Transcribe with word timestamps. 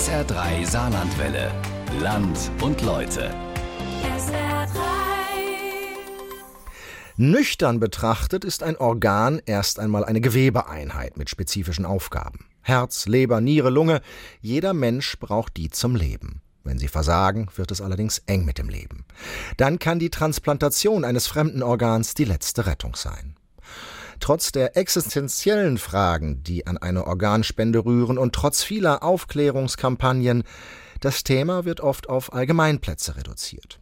SR3 0.00 0.64
Saarlandwelle. 0.64 1.52
Land 2.00 2.50
und 2.62 2.80
Leute. 2.80 3.34
SR3. 4.16 4.70
Nüchtern 7.18 7.80
betrachtet 7.80 8.46
ist 8.46 8.62
ein 8.62 8.78
Organ 8.78 9.42
erst 9.44 9.78
einmal 9.78 10.06
eine 10.06 10.22
Gewebeeinheit 10.22 11.18
mit 11.18 11.28
spezifischen 11.28 11.84
Aufgaben. 11.84 12.46
Herz, 12.62 13.08
Leber, 13.08 13.42
Niere, 13.42 13.68
Lunge, 13.68 14.00
jeder 14.40 14.72
Mensch 14.72 15.18
braucht 15.18 15.58
die 15.58 15.68
zum 15.68 15.96
Leben. 15.96 16.40
Wenn 16.64 16.78
sie 16.78 16.88
versagen, 16.88 17.48
wird 17.56 17.70
es 17.70 17.82
allerdings 17.82 18.22
eng 18.24 18.46
mit 18.46 18.56
dem 18.56 18.70
Leben. 18.70 19.04
Dann 19.58 19.78
kann 19.78 19.98
die 19.98 20.08
Transplantation 20.08 21.04
eines 21.04 21.26
fremden 21.26 21.62
Organs 21.62 22.14
die 22.14 22.24
letzte 22.24 22.64
Rettung 22.64 22.96
sein. 22.96 23.36
Trotz 24.20 24.52
der 24.52 24.76
existenziellen 24.76 25.78
Fragen, 25.78 26.42
die 26.44 26.66
an 26.66 26.78
eine 26.78 27.06
Organspende 27.06 27.84
rühren 27.84 28.18
und 28.18 28.34
trotz 28.34 28.62
vieler 28.62 29.02
Aufklärungskampagnen, 29.02 30.44
das 31.00 31.24
Thema 31.24 31.64
wird 31.64 31.80
oft 31.80 32.08
auf 32.08 32.32
Allgemeinplätze 32.32 33.16
reduziert. 33.16 33.80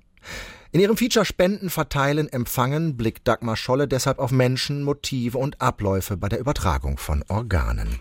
In 0.70 0.80
ihrem 0.80 0.96
Feature 0.96 1.24
Spenden, 1.24 1.70
Verteilen, 1.70 2.28
Empfangen 2.28 2.96
blickt 2.96 3.26
Dagmar 3.26 3.56
Scholle 3.56 3.88
deshalb 3.88 4.18
auf 4.18 4.30
Menschen, 4.30 4.84
Motive 4.84 5.38
und 5.38 5.60
Abläufe 5.60 6.16
bei 6.16 6.28
der 6.28 6.38
Übertragung 6.38 6.98
von 6.98 7.24
Organen. 7.28 7.98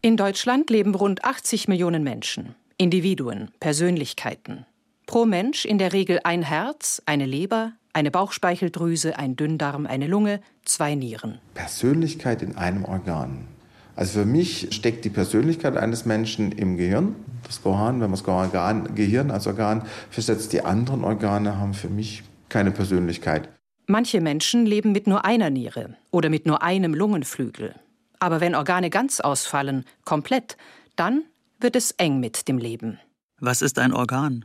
In 0.00 0.16
Deutschland 0.16 0.70
leben 0.70 0.94
rund 0.94 1.24
80 1.24 1.66
Millionen 1.66 2.04
Menschen, 2.04 2.54
Individuen, 2.78 3.50
Persönlichkeiten. 3.58 4.66
Pro 5.14 5.26
Mensch 5.26 5.64
in 5.64 5.78
der 5.78 5.92
Regel 5.92 6.18
ein 6.24 6.42
Herz, 6.42 7.00
eine 7.06 7.24
Leber, 7.24 7.74
eine 7.92 8.10
Bauchspeicheldrüse, 8.10 9.16
ein 9.16 9.36
Dünndarm, 9.36 9.86
eine 9.86 10.08
Lunge, 10.08 10.40
zwei 10.64 10.96
Nieren. 10.96 11.38
Persönlichkeit 11.54 12.42
in 12.42 12.56
einem 12.56 12.84
Organ. 12.84 13.46
Also 13.94 14.18
für 14.18 14.26
mich 14.26 14.74
steckt 14.74 15.04
die 15.04 15.10
Persönlichkeit 15.10 15.76
eines 15.76 16.04
Menschen 16.04 16.50
im 16.50 16.76
Gehirn. 16.76 17.14
Das 17.46 17.62
Gehirn, 17.62 18.00
wenn 18.00 18.10
man 18.10 18.18
das 18.18 18.26
Organ, 18.26 18.92
Gehirn 18.96 19.30
als 19.30 19.46
Organ 19.46 19.84
versetzt, 20.10 20.52
die 20.52 20.62
anderen 20.62 21.04
Organe 21.04 21.58
haben 21.58 21.74
für 21.74 21.90
mich 21.90 22.24
keine 22.48 22.72
Persönlichkeit. 22.72 23.48
Manche 23.86 24.20
Menschen 24.20 24.66
leben 24.66 24.90
mit 24.90 25.06
nur 25.06 25.24
einer 25.24 25.48
Niere 25.48 25.96
oder 26.10 26.28
mit 26.28 26.44
nur 26.44 26.64
einem 26.64 26.92
Lungenflügel. 26.92 27.76
Aber 28.18 28.40
wenn 28.40 28.56
Organe 28.56 28.90
ganz 28.90 29.20
ausfallen, 29.20 29.84
komplett, 30.04 30.56
dann 30.96 31.22
wird 31.60 31.76
es 31.76 31.92
eng 31.92 32.18
mit 32.18 32.48
dem 32.48 32.58
Leben. 32.58 32.98
Was 33.38 33.62
ist 33.62 33.78
ein 33.78 33.92
Organ? 33.92 34.44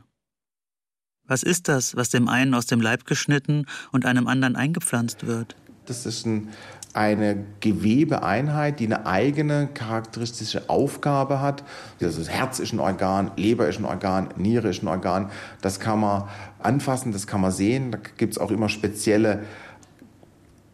Was 1.30 1.44
ist 1.44 1.68
das, 1.68 1.94
was 1.94 2.08
dem 2.08 2.28
einen 2.28 2.54
aus 2.54 2.66
dem 2.66 2.80
Leib 2.80 3.06
geschnitten 3.06 3.66
und 3.92 4.04
einem 4.04 4.26
anderen 4.26 4.56
eingepflanzt 4.56 5.28
wird? 5.28 5.54
Das 5.86 6.04
ist 6.04 6.26
ein, 6.26 6.48
eine 6.92 7.46
Gewebeeinheit, 7.60 8.80
die 8.80 8.86
eine 8.86 9.06
eigene 9.06 9.68
charakteristische 9.72 10.68
Aufgabe 10.68 11.40
hat. 11.40 11.62
Also 12.02 12.18
das 12.18 12.28
Herz 12.28 12.58
ist 12.58 12.72
ein 12.72 12.80
Organ, 12.80 13.30
Leber 13.36 13.68
ist 13.68 13.78
ein 13.78 13.84
Organ, 13.84 14.30
Niere 14.38 14.70
ist 14.70 14.82
ein 14.82 14.88
Organ. 14.88 15.30
Das 15.60 15.78
kann 15.78 16.00
man 16.00 16.28
anfassen, 16.58 17.12
das 17.12 17.28
kann 17.28 17.42
man 17.42 17.52
sehen. 17.52 17.92
Da 17.92 17.98
gibt 18.16 18.32
es 18.32 18.38
auch 18.38 18.50
immer 18.50 18.68
spezielle 18.68 19.44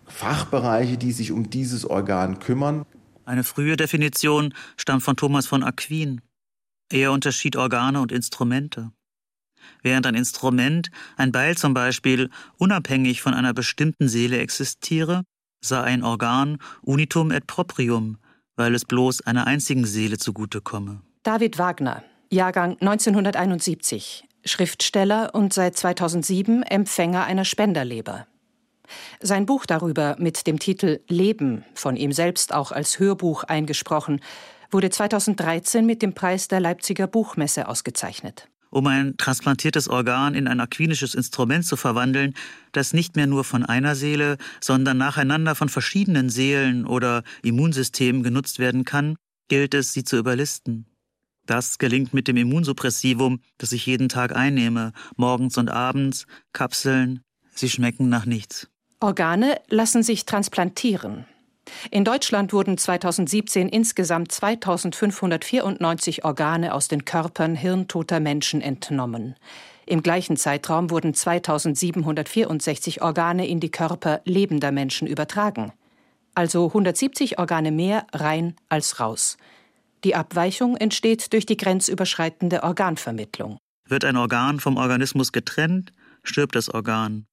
Fachbereiche, 0.07 0.97
die 0.97 1.13
sich 1.13 1.33
um 1.33 1.51
dieses 1.51 1.85
Organ 1.85 2.39
kümmern. 2.39 2.87
Eine 3.27 3.45
frühe 3.45 3.77
Definition 3.77 4.55
stammt 4.79 5.03
von 5.03 5.19
Thomas 5.19 5.47
von 5.47 5.63
Aquin. 5.63 6.23
Er 6.91 7.13
unterschied 7.13 7.57
Organe 7.57 8.01
und 8.01 8.11
Instrumente. 8.11 8.93
Während 9.83 10.07
ein 10.07 10.15
Instrument, 10.15 10.91
ein 11.17 11.33
Beil 11.33 11.57
zum 11.57 11.75
Beispiel, 11.75 12.31
unabhängig 12.57 13.23
von 13.23 13.35
einer 13.35 13.55
bestimmten 13.55 14.09
Seele 14.09 14.39
existiere, 14.39 15.23
sah 15.61 15.83
ein 15.83 16.03
Organ 16.03 16.59
unitum 16.83 17.31
et 17.31 17.47
proprium, 17.47 18.19
weil 18.57 18.75
es 18.75 18.85
bloß 18.85 19.23
einer 19.23 19.47
einzigen 19.47 19.85
Seele 19.85 20.19
zugutekomme. 20.19 21.01
David 21.23 21.59
Wagner, 21.59 22.05
Jahrgang 22.31 22.77
1971, 22.81 24.25
Schriftsteller 24.45 25.35
und 25.35 25.53
seit 25.53 25.77
2007 25.77 26.63
Empfänger 26.63 27.25
einer 27.25 27.45
Spenderleber. 27.45 28.27
Sein 29.21 29.47
Buch 29.47 29.67
darüber 29.67 30.17
mit 30.19 30.47
dem 30.47 30.59
Titel 30.61 31.01
Leben, 31.09 31.65
von 31.75 31.97
ihm 31.97 32.13
selbst 32.13 32.55
auch 32.55 32.71
als 32.71 32.99
Hörbuch 33.01 33.43
eingesprochen, 33.45 34.21
wurde 34.71 34.91
2013 34.91 35.85
mit 35.85 36.03
dem 36.03 36.15
Preis 36.15 36.49
der 36.49 36.61
Leipziger 36.61 37.07
Buchmesse 37.07 37.69
ausgezeichnet 37.69 38.49
um 38.77 38.87
ein 38.89 39.17
transplantiertes 39.17 39.89
Organ 39.89 40.35
in 40.35 40.47
ein 40.47 40.61
aquinisches 40.61 41.15
Instrument 41.15 41.65
zu 41.65 41.77
verwandeln, 41.77 42.35
das 42.73 42.93
nicht 42.93 43.17
mehr 43.17 43.27
nur 43.27 43.43
von 43.43 43.65
einer 43.65 43.95
Seele, 43.95 44.37
sondern 44.61 44.99
nacheinander 44.99 45.55
von 45.55 45.71
verschiedenen 45.71 46.29
Seelen 46.29 46.85
oder 46.85 47.23
Immunsystemen 47.43 48.23
genutzt 48.23 48.59
werden 48.59 48.85
kann, 48.85 49.17
gilt 49.49 49.73
es, 49.73 49.95
sie 49.95 50.05
zu 50.05 50.19
überlisten. 50.19 50.85
Das 51.47 51.79
gelingt 51.79 52.13
mit 52.13 52.29
dem 52.29 52.37
Immunsuppressivum, 52.37 53.41
das 53.57 53.73
ich 53.73 53.87
jeden 53.87 54.11
Tag 54.11 54.37
einnehme, 54.37 54.93
morgens 55.17 55.57
und 55.57 55.71
abends, 55.71 56.27
Kapseln, 56.53 57.23
sie 57.55 57.71
schmecken 57.71 58.11
nach 58.11 58.27
nichts. 58.27 58.69
Organe 59.01 59.59
lassen 59.71 60.03
sich 60.03 60.27
transplantieren. 60.27 61.25
In 61.91 62.05
Deutschland 62.05 62.53
wurden 62.53 62.79
2017 62.79 63.69
insgesamt 63.69 64.33
2594 64.33 66.25
Organe 66.25 66.75
aus 66.75 66.89
den 66.89 67.05
Körpern 67.05 67.55
hirntoter 67.55 68.21
Menschen 68.21 68.61
entnommen. 68.61 69.37
Im 69.87 70.03
gleichen 70.03 70.37
Zeitraum 70.37 70.91
wurden 70.91 71.15
2764 71.15 73.03
Organe 73.03 73.47
in 73.47 73.61
die 73.61 73.71
Körper 73.71 74.21
lebender 74.25 74.73
Menschen 74.73 75.07
übertragen. 75.07 75.73
Also 76.35 76.67
170 76.67 77.39
Organe 77.39 77.71
mehr 77.71 78.07
rein 78.13 78.57
als 78.69 78.99
raus. 79.01 79.37
Die 80.05 80.15
Abweichung 80.15 80.77
entsteht 80.77 81.33
durch 81.33 81.47
die 81.47 81.57
grenzüberschreitende 81.57 82.63
Organvermittlung. 82.63 83.59
Wird 83.89 84.05
ein 84.05 84.17
Organ 84.17 84.61
vom 84.61 84.77
Organismus 84.77 85.33
getrennt, 85.33 85.93
stirbt 86.25 86.57
das 86.57 86.69
Organ. 86.69 87.27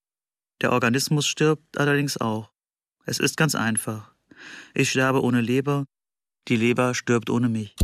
Der 0.61 0.71
Organismus 0.71 1.27
stirbt 1.27 1.77
allerdings 1.77 2.17
auch. 2.17 2.51
Es 3.05 3.19
ist 3.19 3.35
ganz 3.35 3.55
einfach. 3.55 4.12
Ich 4.73 4.91
sterbe 4.91 5.21
ohne 5.23 5.41
Leber, 5.41 5.85
die 6.47 6.55
Leber 6.55 6.93
stirbt 6.93 7.29
ohne 7.29 7.49
mich. 7.49 7.75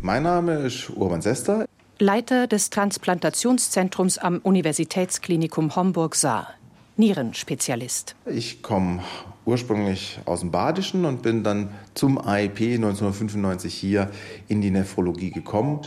Mein 0.00 0.22
Name 0.22 0.56
ist 0.58 0.90
Urban 0.90 1.22
Sester. 1.22 1.66
Leiter 1.98 2.46
des 2.46 2.70
Transplantationszentrums 2.70 4.18
am 4.18 4.38
Universitätsklinikum 4.40 5.76
Homburg-Saar. 5.76 6.48
Nierenspezialist. 6.96 8.14
Ich 8.26 8.62
komme 8.62 9.02
ursprünglich 9.46 10.18
aus 10.26 10.40
dem 10.40 10.50
Badischen 10.50 11.04
und 11.04 11.22
bin 11.22 11.42
dann 11.42 11.70
zum 11.94 12.18
AIP 12.18 12.74
1995 12.74 13.72
hier 13.72 14.10
in 14.48 14.60
die 14.60 14.70
Nephrologie 14.70 15.30
gekommen. 15.30 15.80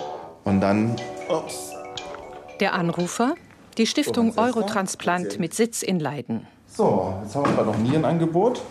Und 0.44 0.62
dann. 0.62 0.96
Ups. 1.30 1.74
Der 2.60 2.74
Anrufer 2.74 3.36
die 3.78 3.88
Stiftung 3.88 4.38
Eurotransplant 4.38 5.40
mit 5.40 5.54
Sitz 5.54 5.84
in 5.84 6.00
Leiden. 6.00 6.48
So, 6.68 7.14
jetzt 7.24 7.36
haben 7.36 7.56
wir 7.56 7.64
noch 7.64 7.76
ein 7.76 7.84
Nierenangebot. 7.84 8.62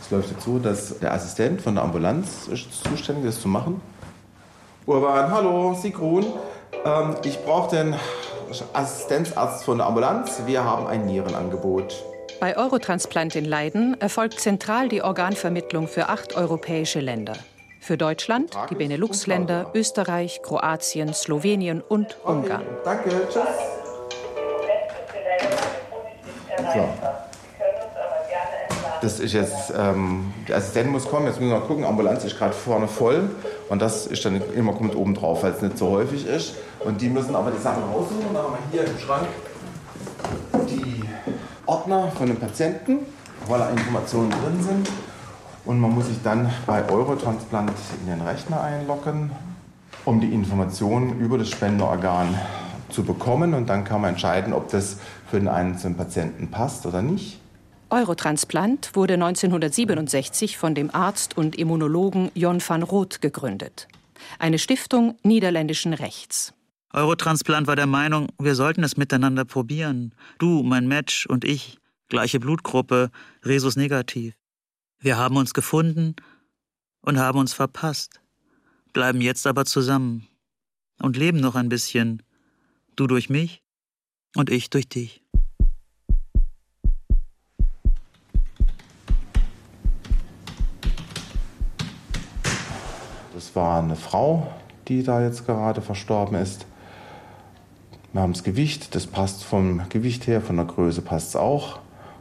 Es 0.00 0.10
läuft 0.10 0.30
jetzt 0.30 0.44
so, 0.44 0.58
dass 0.58 0.98
der 0.98 1.12
Assistent 1.12 1.62
von 1.62 1.74
der 1.74 1.84
Ambulanz 1.84 2.48
zuständig 2.82 3.24
ist, 3.24 3.36
das 3.36 3.42
zu 3.42 3.48
machen. 3.48 3.80
Urban, 4.86 5.30
hallo, 5.30 5.74
Sigrun. 5.74 6.26
Ähm, 6.84 7.16
ich 7.24 7.38
brauche 7.44 7.76
den 7.76 7.94
Assistenzarzt 8.72 9.64
von 9.64 9.78
der 9.78 9.86
Ambulanz. 9.86 10.42
Wir 10.46 10.64
haben 10.64 10.86
ein 10.86 11.06
Nierenangebot. 11.06 12.04
Bei 12.40 12.56
Eurotransplant 12.56 13.36
in 13.36 13.44
Leiden 13.44 14.00
erfolgt 14.00 14.40
zentral 14.40 14.88
die 14.88 15.02
Organvermittlung 15.02 15.88
für 15.88 16.08
acht 16.08 16.34
europäische 16.34 17.00
Länder. 17.00 17.34
Für 17.80 17.96
Deutschland, 17.96 18.52
die 18.68 18.74
Benelux-Länder, 18.74 19.70
Österreich, 19.74 20.42
Kroatien, 20.42 21.14
Slowenien 21.14 21.80
und 21.80 22.14
Ungarn. 22.24 22.62
danke, 22.84 23.10
tschüss. 23.28 23.42
So. 26.74 26.88
Das 29.00 29.18
ist 29.18 29.32
jetzt, 29.32 29.72
ähm, 29.74 30.30
der 30.46 30.58
Assistent 30.58 30.90
muss 30.90 31.08
kommen, 31.08 31.26
jetzt 31.26 31.40
müssen 31.40 31.52
wir 31.52 31.58
mal 31.58 31.66
gucken, 31.66 31.84
Ambulanz 31.84 32.22
ist 32.22 32.36
gerade 32.36 32.52
vorne 32.52 32.86
voll 32.86 33.30
und 33.70 33.80
das 33.80 34.06
ist 34.06 34.26
dann 34.26 34.42
immer 34.54 34.74
kommt 34.74 34.94
oben 34.94 35.14
drauf, 35.14 35.42
weil 35.42 35.52
es 35.52 35.62
nicht 35.62 35.78
so 35.78 35.88
häufig 35.88 36.26
ist. 36.26 36.56
Und 36.80 37.00
die 37.00 37.08
müssen 37.08 37.34
aber 37.34 37.50
die 37.50 37.62
Sachen 37.62 37.82
raussuchen 37.84 38.26
und 38.28 38.34
dann 38.34 38.42
haben 38.42 38.58
wir 38.70 38.82
hier 38.82 38.90
im 38.90 38.98
Schrank 38.98 39.26
die 40.68 41.02
Ordner 41.64 42.12
von 42.12 42.26
den 42.26 42.36
Patienten, 42.36 43.06
wo 43.46 43.54
alle 43.54 43.70
Informationen 43.70 44.30
drin 44.30 44.62
sind. 44.62 44.88
Und 45.64 45.78
man 45.78 45.94
muss 45.94 46.06
sich 46.06 46.22
dann 46.22 46.50
bei 46.66 46.88
Eurotransplant 46.88 47.72
in 48.00 48.06
den 48.06 48.20
Rechner 48.20 48.62
einloggen, 48.62 49.30
um 50.04 50.20
die 50.20 50.32
Informationen 50.32 51.20
über 51.20 51.38
das 51.38 51.50
Spenderorgan 51.50 52.34
zu 52.88 53.04
bekommen. 53.04 53.54
Und 53.54 53.68
dann 53.68 53.84
kann 53.84 54.00
man 54.00 54.10
entscheiden, 54.10 54.52
ob 54.52 54.70
das 54.70 54.98
für 55.30 55.38
den 55.38 55.48
einzelnen 55.48 55.96
Patienten 55.96 56.50
passt 56.50 56.86
oder 56.86 57.02
nicht. 57.02 57.40
Eurotransplant 57.90 58.90
wurde 58.94 59.14
1967 59.14 60.56
von 60.56 60.74
dem 60.74 60.94
Arzt 60.94 61.36
und 61.36 61.56
Immunologen 61.56 62.30
Jon 62.34 62.62
van 62.66 62.82
Roth 62.82 63.20
gegründet. 63.20 63.88
Eine 64.38 64.58
Stiftung 64.58 65.16
niederländischen 65.24 65.92
Rechts. 65.92 66.54
Eurotransplant 66.92 67.66
war 67.66 67.76
der 67.76 67.86
Meinung, 67.86 68.28
wir 68.38 68.54
sollten 68.54 68.84
es 68.84 68.96
miteinander 68.96 69.44
probieren. 69.44 70.12
Du, 70.38 70.62
mein 70.62 70.88
Match 70.88 71.26
und 71.26 71.44
ich. 71.44 71.78
Gleiche 72.08 72.40
Blutgruppe, 72.40 73.10
Resus 73.44 73.76
negativ. 73.76 74.34
Wir 75.02 75.16
haben 75.16 75.38
uns 75.38 75.54
gefunden 75.54 76.14
und 77.00 77.18
haben 77.18 77.38
uns 77.38 77.54
verpasst, 77.54 78.20
bleiben 78.92 79.22
jetzt 79.22 79.46
aber 79.46 79.64
zusammen 79.64 80.28
und 81.00 81.16
leben 81.16 81.40
noch 81.40 81.54
ein 81.54 81.70
bisschen. 81.70 82.22
Du 82.96 83.06
durch 83.06 83.30
mich 83.30 83.62
und 84.36 84.50
ich 84.50 84.68
durch 84.68 84.90
dich. 84.90 85.24
Das 93.32 93.56
war 93.56 93.82
eine 93.82 93.96
Frau, 93.96 94.52
die 94.86 95.02
da 95.02 95.22
jetzt 95.22 95.46
gerade 95.46 95.80
verstorben 95.80 96.36
ist. 96.36 96.66
Wir 98.12 98.20
haben 98.20 98.34
das 98.34 98.44
Gewicht, 98.44 98.94
das 98.94 99.06
passt 99.06 99.44
vom 99.44 99.88
Gewicht 99.88 100.26
her, 100.26 100.42
von 100.42 100.56
der 100.56 100.66
Größe 100.66 101.00
passt 101.00 101.30
es 101.30 101.36
auch. 101.36 101.80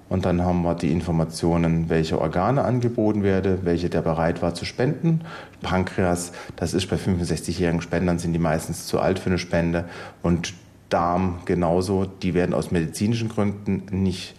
Und 0.10 0.26
dann 0.26 0.44
haben 0.44 0.64
wir 0.64 0.74
die 0.74 0.92
Informationen, 0.92 1.90
welche 1.90 2.20
Organe 2.20 2.64
angeboten 2.64 3.24
werden, 3.24 3.60
welche 3.64 3.90
der 3.90 4.02
bereit 4.02 4.42
war 4.42 4.56
zu 4.56 4.66
spenden. 4.66 5.22
Pankreas, 5.62 6.32
das 6.56 6.74
ist 6.74 6.88
bei 6.88 6.96
65-jährigen 6.96 7.82
Spendern, 7.82 8.18
sind 8.18 8.34
die 8.34 8.40
meistens 8.40 8.88
zu 8.88 9.00
alt 9.00 9.20
für 9.20 9.30
eine 9.30 9.38
Spende. 9.38 9.86
Und 10.24 10.54
Darm 10.90 11.42
genauso, 11.46 12.06
die 12.06 12.34
werden 12.34 12.56
aus 12.56 12.72
medizinischen 12.72 13.30
Gründen 13.30 13.86
nicht 13.92 14.36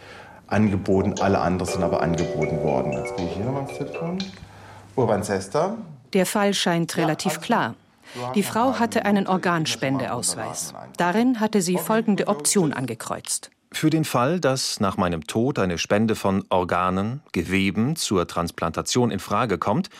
angeboten. 0.48 1.14
Alle 1.20 1.38
anderen 1.38 1.72
sind 1.72 1.84
aber 1.84 2.02
angeboten 2.02 2.62
worden. 2.62 2.92
Jetzt 2.92 3.16
gehe 3.16 3.26
ich 3.26 3.32
hier 3.34 3.44
nochmal 3.44 3.62
ins 3.62 3.78
Telefon. 3.78 4.18
Urban 4.96 5.22
Sester. 5.22 5.76
Der 6.12 6.26
Fall 6.26 6.52
scheint 6.54 6.96
relativ 6.96 7.40
klar. 7.40 7.74
Die 8.34 8.42
Frau 8.42 8.80
hatte 8.80 9.04
einen 9.04 9.28
Organspendeausweis. 9.28 10.74
Darin 10.96 11.38
hatte 11.38 11.62
sie 11.62 11.78
folgende 11.78 12.26
Option 12.26 12.72
angekreuzt. 12.72 13.52
Für 13.72 13.90
den 13.90 14.04
Fall, 14.04 14.40
dass 14.40 14.80
nach 14.80 14.96
meinem 14.96 15.26
Tod 15.26 15.58
eine 15.58 15.78
Spende 15.78 16.16
von 16.16 16.44
Organen, 16.48 17.22
Geweben 17.32 17.96
zur 17.96 18.26
Transplantation 18.26 19.10
in 19.10 19.20
Frage 19.20 19.58
kommt, 19.58 19.90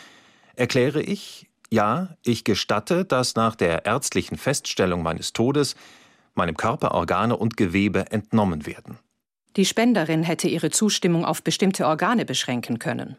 erkläre 0.55 1.01
ich, 1.01 1.47
ja, 1.71 2.09
ich 2.23 2.43
gestatte, 2.43 3.05
dass 3.05 3.35
nach 3.35 3.55
der 3.55 3.85
ärztlichen 3.85 4.37
Feststellung 4.37 5.03
meines 5.03 5.31
Todes 5.31 5.75
meinem 6.35 6.57
Körper 6.57 6.93
Organe 6.93 7.37
und 7.37 7.55
Gewebe 7.57 8.11
entnommen 8.11 8.65
werden. 8.65 8.99
Die 9.57 9.65
Spenderin 9.65 10.23
hätte 10.23 10.47
ihre 10.47 10.69
Zustimmung 10.69 11.25
auf 11.25 11.43
bestimmte 11.43 11.87
Organe 11.87 12.25
beschränken 12.25 12.79
können. 12.79 13.17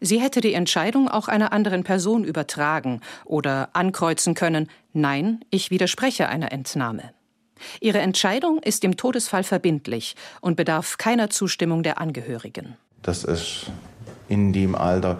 Sie 0.00 0.20
hätte 0.20 0.40
die 0.40 0.54
Entscheidung 0.54 1.08
auch 1.08 1.28
einer 1.28 1.52
anderen 1.52 1.84
Person 1.84 2.24
übertragen 2.24 3.00
oder 3.24 3.70
ankreuzen 3.74 4.34
können, 4.34 4.70
nein, 4.94 5.44
ich 5.50 5.70
widerspreche 5.70 6.28
einer 6.28 6.50
Entnahme. 6.50 7.12
Ihre 7.80 7.98
Entscheidung 7.98 8.58
ist 8.62 8.84
im 8.84 8.96
Todesfall 8.96 9.44
verbindlich 9.44 10.16
und 10.40 10.56
bedarf 10.56 10.98
keiner 10.98 11.30
Zustimmung 11.30 11.82
der 11.82 12.00
Angehörigen. 12.00 12.76
Das 13.02 13.24
ist 13.24 13.70
in 14.28 14.52
dem 14.52 14.74
Alter, 14.74 15.18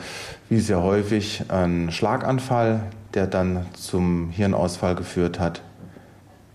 wie 0.48 0.60
sehr 0.60 0.82
häufig, 0.82 1.44
ein 1.48 1.92
Schlaganfall, 1.92 2.90
der 3.14 3.26
dann 3.26 3.66
zum 3.74 4.30
Hirnausfall 4.30 4.94
geführt 4.94 5.38
hat. 5.38 5.62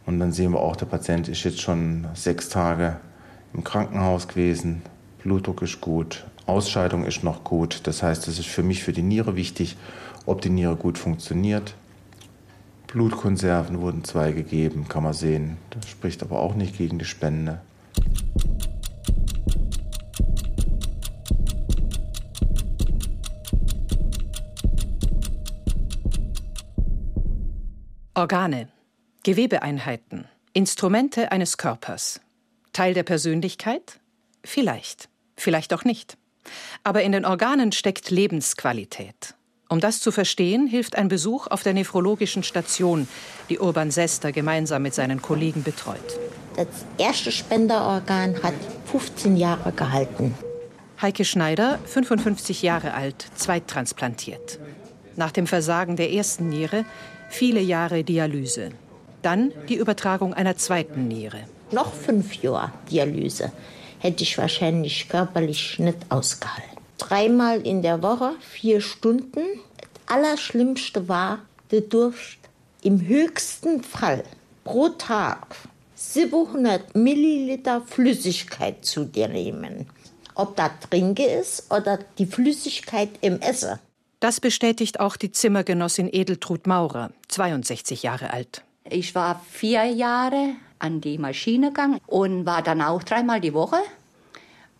Und 0.05 0.19
dann 0.19 0.31
sehen 0.31 0.51
wir 0.51 0.59
auch, 0.59 0.75
der 0.75 0.87
Patient 0.87 1.27
ist 1.27 1.43
jetzt 1.43 1.61
schon 1.61 2.07
sechs 2.13 2.49
Tage 2.49 2.97
im 3.53 3.63
Krankenhaus 3.63 4.27
gewesen. 4.27 4.81
Blutdruck 5.23 5.61
ist 5.61 5.79
gut, 5.79 6.25
Ausscheidung 6.45 7.05
ist 7.05 7.23
noch 7.23 7.43
gut. 7.43 7.81
Das 7.83 8.03
heißt, 8.03 8.27
es 8.27 8.39
ist 8.39 8.47
für 8.47 8.63
mich, 8.63 8.83
für 8.83 8.93
die 8.93 9.03
Niere 9.03 9.35
wichtig, 9.35 9.77
ob 10.25 10.41
die 10.41 10.49
Niere 10.49 10.75
gut 10.75 10.97
funktioniert. 10.97 11.75
Blutkonserven 12.91 13.79
wurden 13.79 14.03
zwei 14.03 14.33
gegeben, 14.33 14.87
kann 14.89 15.03
man 15.03 15.13
sehen. 15.13 15.57
Das 15.69 15.87
spricht 15.87 16.21
aber 16.21 16.41
auch 16.41 16.55
nicht 16.55 16.77
gegen 16.77 16.99
die 16.99 17.05
Spende. 17.05 17.61
Organe, 28.13 28.67
Gewebeeinheiten, 29.23 30.25
Instrumente 30.51 31.31
eines 31.31 31.57
Körpers. 31.57 32.19
Teil 32.73 32.93
der 32.93 33.03
Persönlichkeit? 33.03 34.01
Vielleicht, 34.43 35.07
vielleicht 35.37 35.73
auch 35.73 35.85
nicht. 35.85 36.17
Aber 36.83 37.03
in 37.03 37.13
den 37.13 37.23
Organen 37.23 37.71
steckt 37.71 38.09
Lebensqualität. 38.09 39.35
Um 39.71 39.79
das 39.79 40.01
zu 40.01 40.11
verstehen, 40.11 40.67
hilft 40.67 40.97
ein 40.97 41.07
Besuch 41.07 41.47
auf 41.47 41.63
der 41.63 41.71
nephrologischen 41.71 42.43
Station, 42.43 43.07
die 43.47 43.57
Urban 43.57 43.89
Sester 43.89 44.33
gemeinsam 44.33 44.81
mit 44.81 44.93
seinen 44.93 45.21
Kollegen 45.21 45.63
betreut. 45.63 46.19
Das 46.57 46.67
erste 46.97 47.31
Spenderorgan 47.31 48.43
hat 48.43 48.53
15 48.91 49.37
Jahre 49.37 49.71
gehalten. 49.71 50.35
Heike 51.01 51.23
Schneider, 51.23 51.79
55 51.85 52.61
Jahre 52.63 52.93
alt, 52.93 53.25
zweittransplantiert. 53.35 54.59
Nach 55.15 55.31
dem 55.31 55.47
Versagen 55.47 55.95
der 55.95 56.11
ersten 56.11 56.49
Niere 56.49 56.83
viele 57.29 57.61
Jahre 57.61 58.03
Dialyse. 58.03 58.71
Dann 59.21 59.53
die 59.69 59.75
Übertragung 59.75 60.33
einer 60.33 60.57
zweiten 60.57 61.07
Niere. 61.07 61.45
Noch 61.71 61.93
fünf 61.93 62.33
Jahre 62.43 62.73
Dialyse 62.91 63.53
hätte 63.99 64.23
ich 64.23 64.37
wahrscheinlich 64.37 65.07
körperlich 65.07 65.79
nicht 65.79 65.99
ausgehalten 66.09 66.70
dreimal 67.01 67.61
in 67.61 67.81
der 67.81 68.01
Woche, 68.01 68.33
vier 68.39 68.81
Stunden. 68.81 69.41
Das 69.79 70.17
Allerschlimmste 70.17 71.07
war 71.07 71.39
der 71.71 71.81
Durst. 71.81 72.37
Im 72.83 73.07
höchsten 73.07 73.83
Fall 73.83 74.23
pro 74.63 74.89
Tag 74.89 75.55
700 75.95 76.95
Milliliter 76.95 77.81
Flüssigkeit 77.81 78.83
zu 78.83 79.05
dir 79.05 79.27
nehmen. 79.27 79.87
Ob 80.33 80.55
das 80.55 80.71
Trinke 80.89 81.23
ist 81.23 81.71
oder 81.71 81.99
die 82.17 82.25
Flüssigkeit 82.25 83.09
im 83.21 83.39
Essen. 83.39 83.79
Das 84.19 84.39
bestätigt 84.39 84.99
auch 84.99 85.15
die 85.15 85.31
Zimmergenossin 85.31 86.09
Edeltrud 86.11 86.67
Maurer, 86.67 87.11
62 87.27 88.03
Jahre 88.03 88.31
alt. 88.31 88.63
Ich 88.89 89.13
war 89.15 89.41
vier 89.49 89.85
Jahre 89.85 90.55
an 90.79 91.01
die 91.01 91.17
Maschine 91.17 91.67
gegangen 91.67 91.99
und 92.07 92.45
war 92.45 92.61
dann 92.61 92.81
auch 92.81 93.03
dreimal 93.03 93.41
die 93.41 93.53
Woche. 93.53 93.77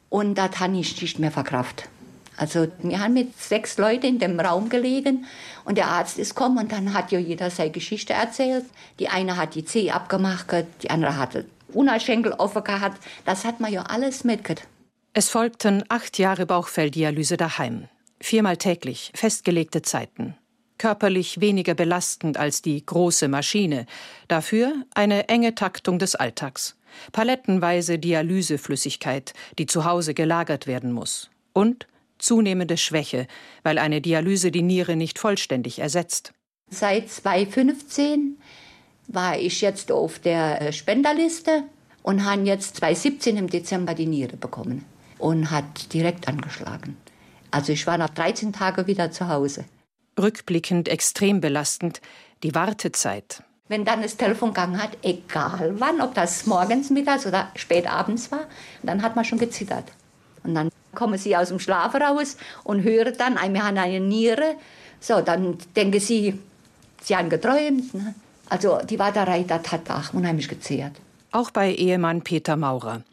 Und 0.09 0.35
das 0.35 0.59
habe 0.59 0.77
ich 0.77 1.01
nicht 1.01 1.19
mehr 1.19 1.31
verkraftet. 1.31 1.87
Also 2.37 2.67
wir 2.81 2.99
haben 2.99 3.13
mit 3.13 3.39
sechs 3.39 3.77
Leuten 3.77 4.05
in 4.05 4.19
dem 4.19 4.39
Raum 4.39 4.69
gelegen 4.69 5.25
und 5.65 5.77
der 5.77 5.87
Arzt 5.87 6.17
ist 6.17 6.35
gekommen 6.35 6.57
und 6.57 6.71
dann 6.71 6.93
hat 6.93 7.11
ja 7.11 7.19
jeder 7.19 7.51
seine 7.51 7.71
Geschichte 7.71 8.13
erzählt. 8.13 8.65
Die 8.99 9.09
eine 9.09 9.37
hat 9.37 9.55
die 9.55 9.65
Zeh 9.65 9.91
abgemacht, 9.91 10.47
die 10.81 10.89
andere 10.89 11.17
hatte 11.17 11.45
Unerschenkel 11.73 12.33
offen 12.33 12.63
gehabt. 12.63 13.01
Das 13.25 13.45
hat 13.45 13.59
man 13.59 13.71
ja 13.71 13.83
alles 13.83 14.23
mitgekriegt. 14.23 14.67
Es 15.13 15.29
folgten 15.29 15.83
acht 15.89 16.17
Jahre 16.17 16.45
Bauchfelldialyse 16.45 17.35
daheim. 17.35 17.89
Viermal 18.21 18.57
täglich, 18.57 19.11
festgelegte 19.13 19.81
Zeiten. 19.81 20.37
Körperlich 20.77 21.41
weniger 21.41 21.75
belastend 21.75 22.37
als 22.37 22.61
die 22.61 22.83
große 22.85 23.27
Maschine. 23.27 23.85
Dafür 24.27 24.73
eine 24.93 25.27
enge 25.27 25.53
Taktung 25.53 25.99
des 25.99 26.15
Alltags. 26.15 26.77
Palettenweise 27.11 27.99
Dialyseflüssigkeit, 27.99 29.33
die 29.59 29.65
zu 29.65 29.85
Hause 29.85 30.13
gelagert 30.13 30.65
werden 30.65 30.91
muss. 30.91 31.29
Und 31.53 31.87
zunehmende 32.23 32.77
Schwäche, 32.77 33.27
weil 33.63 33.77
eine 33.77 34.01
Dialyse 34.01 34.51
die 34.51 34.61
Niere 34.61 34.95
nicht 34.95 35.19
vollständig 35.19 35.79
ersetzt. 35.79 36.33
Seit 36.69 37.09
2015 37.09 38.37
war 39.07 39.37
ich 39.37 39.61
jetzt 39.61 39.91
auf 39.91 40.19
der 40.19 40.61
äh, 40.61 40.73
Spenderliste 40.73 41.63
und 42.03 42.25
habe 42.25 42.43
jetzt 42.43 42.77
2017 42.77 43.37
im 43.37 43.49
Dezember 43.49 43.93
die 43.93 44.05
Niere 44.05 44.37
bekommen 44.37 44.85
und 45.19 45.51
hat 45.51 45.93
direkt 45.93 46.27
angeschlagen. 46.27 46.97
Also 47.51 47.73
ich 47.73 47.85
war 47.85 47.97
nach 47.97 48.09
13 48.09 48.53
Tagen 48.53 48.87
wieder 48.87 49.11
zu 49.11 49.27
Hause. 49.27 49.65
Rückblickend 50.19 50.87
extrem 50.87 51.41
belastend 51.41 52.01
die 52.43 52.55
Wartezeit. 52.55 53.43
Wenn 53.67 53.85
dann 53.85 54.01
das 54.01 54.17
Telefon 54.17 54.49
gegangen 54.49 54.81
hat, 54.81 54.97
egal 55.01 55.75
wann, 55.79 56.01
ob 56.01 56.13
das 56.13 56.45
morgens, 56.45 56.89
mittags 56.89 57.25
oder 57.25 57.51
spät 57.55 57.87
abends 57.87 58.31
war, 58.31 58.45
dann 58.83 59.01
hat 59.01 59.15
man 59.15 59.23
schon 59.23 59.39
gezittert. 59.39 59.85
Und 60.43 60.55
dann 60.55 60.69
kommen 60.93 61.17
sie 61.17 61.35
aus 61.35 61.49
dem 61.49 61.59
Schlaf 61.59 61.95
raus 61.95 62.37
und 62.63 62.83
hören 62.83 63.13
dann, 63.17 63.35
wir 63.53 63.65
haben 63.65 63.77
eine 63.77 63.99
Niere. 63.99 64.55
So, 64.99 65.21
dann 65.21 65.57
denken 65.75 65.99
sie, 65.99 66.39
sie 67.01 67.15
haben 67.15 67.29
geträumt. 67.29 67.93
Ne? 67.93 68.15
Also 68.49 68.79
die 68.87 68.99
Warterei, 68.99 69.43
das 69.47 69.71
hat 69.71 69.89
auch 69.89 70.13
unheimlich 70.13 70.47
gezehrt. 70.47 70.93
Auch 71.31 71.51
bei 71.51 71.73
Ehemann 71.73 72.21
Peter 72.21 72.57
Maurer. 72.57 73.03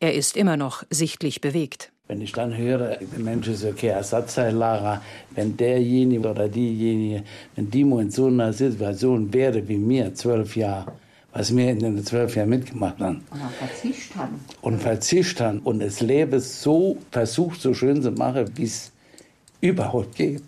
Er 0.00 0.14
ist 0.14 0.36
immer 0.36 0.56
noch 0.56 0.82
sichtlich 0.90 1.40
bewegt. 1.40 1.90
Wenn 2.08 2.20
ich 2.22 2.32
dann 2.32 2.56
höre, 2.56 2.96
der 2.96 3.18
Mensch 3.18 3.48
ist 3.48 3.64
okay, 3.64 3.88
Ersatzteillara, 3.88 5.02
wenn 5.32 5.56
derjenige 5.56 6.30
oder 6.30 6.48
diejenige, 6.48 7.22
wenn 7.54 7.70
die 7.70 7.82
in 7.82 8.10
so 8.10 8.26
einer 8.26 8.52
Situation 8.52 9.32
wäre 9.32 9.68
wie 9.68 9.76
mir, 9.76 10.14
zwölf 10.14 10.56
Jahre, 10.56 10.92
was 11.32 11.54
wir 11.56 11.70
in 11.70 11.78
den 11.80 12.04
zwölf 12.04 12.36
Jahren 12.36 12.48
mitgemacht 12.48 12.98
haben. 12.98 13.24
Und 13.30 13.50
Verzicht 13.52 14.16
haben. 14.16 14.40
Und 14.62 14.82
Verzicht 14.82 15.40
haben. 15.40 15.60
Und 15.60 15.80
das 15.80 16.00
Leben 16.00 16.40
so 16.40 16.98
versucht, 17.10 17.60
so 17.60 17.74
schön 17.74 18.02
zu 18.02 18.10
machen, 18.12 18.50
wie 18.56 18.64
es 18.64 18.92
überhaupt 19.60 20.16
geht. 20.16 20.42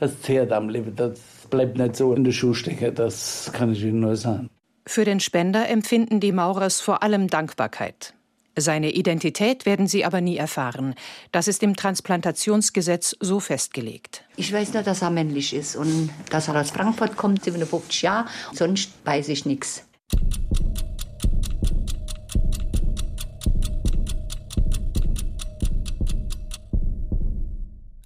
Das 0.00 0.20
zehrt 0.22 0.52
am 0.52 0.68
Leben. 0.68 0.94
Das 0.96 1.18
bleibt 1.50 1.76
nicht 1.78 1.96
so 1.96 2.14
in 2.14 2.24
der 2.24 2.32
Schuhstecke. 2.32 2.92
Das 2.92 3.50
kann 3.52 3.72
ich 3.72 3.82
Ihnen 3.82 4.00
nur 4.00 4.16
sagen. 4.16 4.50
Für 4.86 5.04
den 5.04 5.20
Spender 5.20 5.68
empfinden 5.68 6.20
die 6.20 6.32
Maurers 6.32 6.80
vor 6.80 7.02
allem 7.02 7.28
Dankbarkeit. 7.28 8.14
Seine 8.56 8.92
Identität 8.92 9.66
werden 9.66 9.88
sie 9.88 10.04
aber 10.04 10.20
nie 10.20 10.36
erfahren. 10.36 10.94
Das 11.32 11.48
ist 11.48 11.62
im 11.62 11.74
Transplantationsgesetz 11.74 13.16
so 13.18 13.40
festgelegt. 13.40 14.22
Ich 14.36 14.52
weiß 14.52 14.74
nur, 14.74 14.82
dass 14.82 15.02
er 15.02 15.10
männlich 15.10 15.54
ist 15.54 15.74
und 15.74 16.10
dass 16.30 16.48
er 16.48 16.60
aus 16.60 16.70
Frankfurt 16.70 17.16
kommt, 17.16 17.42
57 17.42 18.02
Jahre. 18.02 18.28
Sonst 18.52 18.90
weiß 19.04 19.28
ich 19.28 19.44
nichts. 19.44 19.84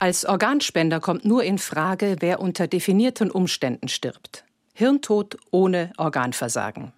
Als 0.00 0.24
Organspender 0.24 1.00
kommt 1.00 1.24
nur 1.24 1.42
in 1.42 1.58
Frage, 1.58 2.16
wer 2.20 2.40
unter 2.40 2.68
definierten 2.68 3.30
Umständen 3.30 3.88
stirbt. 3.88 4.44
Hirntod 4.72 5.36
ohne 5.50 5.92
Organversagen. 5.96 6.92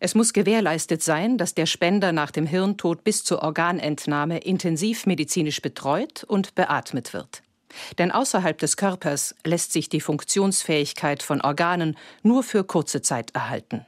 Es 0.00 0.14
muss 0.14 0.32
gewährleistet 0.32 1.02
sein, 1.02 1.38
dass 1.38 1.54
der 1.54 1.66
Spender 1.66 2.12
nach 2.12 2.30
dem 2.30 2.46
Hirntod 2.46 3.04
bis 3.04 3.24
zur 3.24 3.42
Organentnahme 3.42 4.38
intensiv 4.38 5.06
medizinisch 5.06 5.62
betreut 5.62 6.24
und 6.24 6.54
beatmet 6.54 7.12
wird. 7.12 7.42
Denn 7.98 8.10
außerhalb 8.10 8.58
des 8.58 8.76
Körpers 8.76 9.34
lässt 9.44 9.72
sich 9.72 9.88
die 9.88 10.00
Funktionsfähigkeit 10.00 11.22
von 11.22 11.40
Organen 11.40 11.96
nur 12.22 12.42
für 12.42 12.64
kurze 12.64 13.02
Zeit 13.02 13.34
erhalten. 13.34 13.84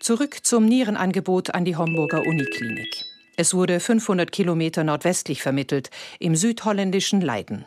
Zurück 0.00 0.38
zum 0.42 0.64
Nierenangebot 0.64 1.54
an 1.54 1.64
die 1.64 1.76
Homburger 1.76 2.26
Uniklinik. 2.26 3.04
Es 3.36 3.54
wurde 3.54 3.80
500 3.80 4.32
Kilometer 4.32 4.82
nordwestlich 4.82 5.42
vermittelt, 5.42 5.90
im 6.18 6.34
südholländischen 6.34 7.20
Leiden. 7.20 7.64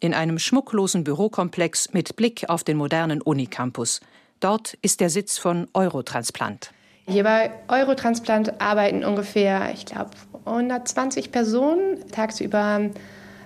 In 0.00 0.14
einem 0.14 0.38
schmucklosen 0.38 1.04
Bürokomplex 1.04 1.92
mit 1.92 2.16
Blick 2.16 2.48
auf 2.48 2.64
den 2.64 2.76
modernen 2.76 3.20
Unicampus. 3.20 4.00
Dort 4.42 4.74
ist 4.82 5.00
der 5.00 5.08
Sitz 5.08 5.38
von 5.38 5.68
Eurotransplant. 5.72 6.72
Hier 7.06 7.22
bei 7.22 7.52
Eurotransplant 7.68 8.60
arbeiten 8.60 9.04
ungefähr, 9.04 9.70
ich 9.72 9.86
glaube, 9.86 10.10
120 10.44 11.30
Personen. 11.30 12.04
Tagsüber 12.10 12.90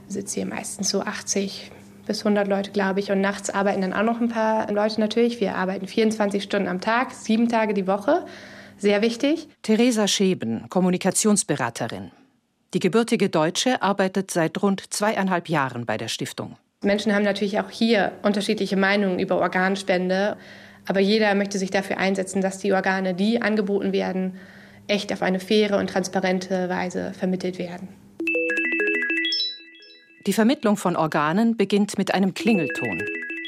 sitzen 0.09 0.35
hier 0.35 0.47
meistens 0.47 0.89
so 0.89 1.03
80 1.03 1.71
bis 2.07 2.21
100 2.21 2.49
Leute, 2.49 2.71
glaube 2.71 3.01
ich. 3.01 3.11
Und 3.11 3.21
nachts 3.21 3.51
arbeiten 3.51 3.83
dann 3.83 3.93
auch 3.93 4.05
noch 4.05 4.21
ein 4.21 4.31
paar 4.31 4.73
Leute 4.73 4.99
natürlich. 4.99 5.39
Wir 5.39 5.57
arbeiten 5.57 5.87
24 5.87 6.43
Stunden 6.43 6.67
am 6.67 6.81
Tag, 6.81 7.13
sieben 7.13 7.49
Tage 7.49 7.75
die 7.75 7.87
Woche 7.87 8.25
sehr 8.79 9.03
wichtig. 9.03 9.49
Theresa 9.63 10.09
Scheben, 10.09 10.69
Kommunikationsberaterin. 10.69 12.11
Die 12.75 12.79
gebürtige 12.79 13.29
Deutsche 13.29 13.83
arbeitet 13.83 14.31
seit 14.31 14.63
rund 14.63 14.93
zweieinhalb 14.93 15.49
Jahren 15.49 15.87
bei 15.87 15.97
der 15.97 16.09
Stiftung. 16.09 16.57
Menschen 16.83 17.15
haben 17.15 17.25
natürlich 17.25 17.59
auch 17.59 17.71
hier 17.71 18.13
unterschiedliche 18.23 18.77
Meinungen 18.77 19.19
über 19.19 19.37
Organspende, 19.39 20.37
aber 20.87 21.01
jeder 21.01 21.35
möchte 21.35 21.59
sich 21.59 21.71
dafür 21.71 21.99
einsetzen, 21.99 22.41
dass 22.41 22.59
die 22.59 22.73
Organe, 22.73 23.15
die 23.15 23.43
angeboten 23.43 23.93
werden, 23.93 24.39
echt 24.87 25.13
auf 25.13 25.23
eine 25.23 25.41
faire 25.41 25.79
und 25.79 25.91
transparente 25.91 26.69
Weise 26.69 27.13
vermittelt 27.13 27.59
werden. 27.59 27.89
Die 30.27 30.33
Vermittlung 30.33 30.77
von 30.77 30.97
Organen 30.97 31.57
beginnt 31.57 31.99
mit 31.99 32.13
einem 32.15 32.35
Klingelton, 32.35 33.03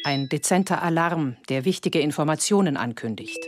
ein 0.04 0.28
dezenter 0.28 0.83
Alarm, 0.83 1.37
der 1.49 1.64
wichtige 1.64 2.00
Informationen 2.00 2.76
ankündigt. 2.76 3.38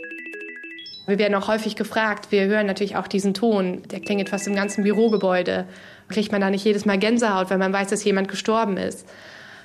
Wir 1.07 1.17
werden 1.17 1.35
auch 1.35 1.47
häufig 1.47 1.75
gefragt. 1.75 2.31
Wir 2.31 2.45
hören 2.45 2.67
natürlich 2.67 2.95
auch 2.95 3.07
diesen 3.07 3.33
Ton. 3.33 3.81
Der 3.89 3.99
klingelt 3.99 4.29
fast 4.29 4.47
im 4.47 4.55
ganzen 4.55 4.83
Bürogebäude. 4.83 5.65
Kriegt 6.09 6.31
man 6.31 6.41
da 6.41 6.49
nicht 6.49 6.63
jedes 6.63 6.85
Mal 6.85 6.99
Gänsehaut, 6.99 7.49
wenn 7.49 7.59
man 7.59 7.73
weiß, 7.73 7.89
dass 7.89 8.03
jemand 8.03 8.27
gestorben 8.27 8.77
ist. 8.77 9.07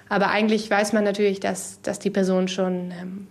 Aber 0.08 0.28
eigentlich 0.28 0.70
weiß 0.70 0.92
man 0.92 1.04
natürlich, 1.04 1.40
dass, 1.40 1.80
dass 1.82 1.98
die 1.98 2.10
Person 2.10 2.48
schon 2.48 2.92
ähm, 2.92 3.26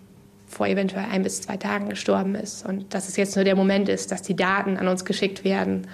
vor 0.55 0.67
eventuell 0.67 1.05
ein 1.11 1.21
bis 1.21 1.41
zwei 1.41 1.57
Tagen 1.57 1.89
gestorben 1.89 2.33
ist. 2.33 2.65
Und 2.65 2.93
dass 2.93 3.09
es 3.09 3.17
jetzt 3.17 3.35
nur 3.35 3.43
der 3.43 3.57
Moment 3.57 3.89
ist, 3.89 4.11
dass 4.11 4.21
die 4.21 4.37
Daten 4.37 4.77
an 4.77 4.87
uns 4.87 5.03
geschickt 5.03 5.43
werden. 5.43 5.87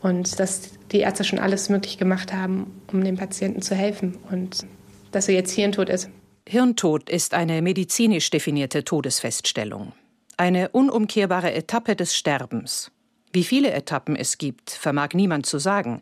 Und 0.00 0.38
dass 0.38 0.70
die 0.92 1.00
Ärzte 1.00 1.24
schon 1.24 1.40
alles 1.40 1.68
möglich 1.68 1.98
gemacht 1.98 2.32
haben, 2.32 2.80
um 2.92 3.02
dem 3.02 3.16
Patienten 3.16 3.62
zu 3.62 3.74
helfen. 3.74 4.16
Und 4.30 4.64
dass 5.10 5.28
er 5.28 5.34
jetzt 5.34 5.50
Hirntod 5.50 5.88
ist. 5.88 6.08
Hirntod 6.48 7.10
ist 7.10 7.34
eine 7.34 7.62
medizinisch 7.62 8.30
definierte 8.30 8.84
Todesfeststellung. 8.84 9.92
Eine 10.36 10.68
unumkehrbare 10.68 11.52
Etappe 11.52 11.96
des 11.96 12.14
Sterbens. 12.14 12.92
Wie 13.32 13.44
viele 13.44 13.72
Etappen 13.72 14.14
es 14.14 14.38
gibt, 14.38 14.70
vermag 14.70 15.10
niemand 15.14 15.46
zu 15.46 15.58
sagen. 15.58 16.00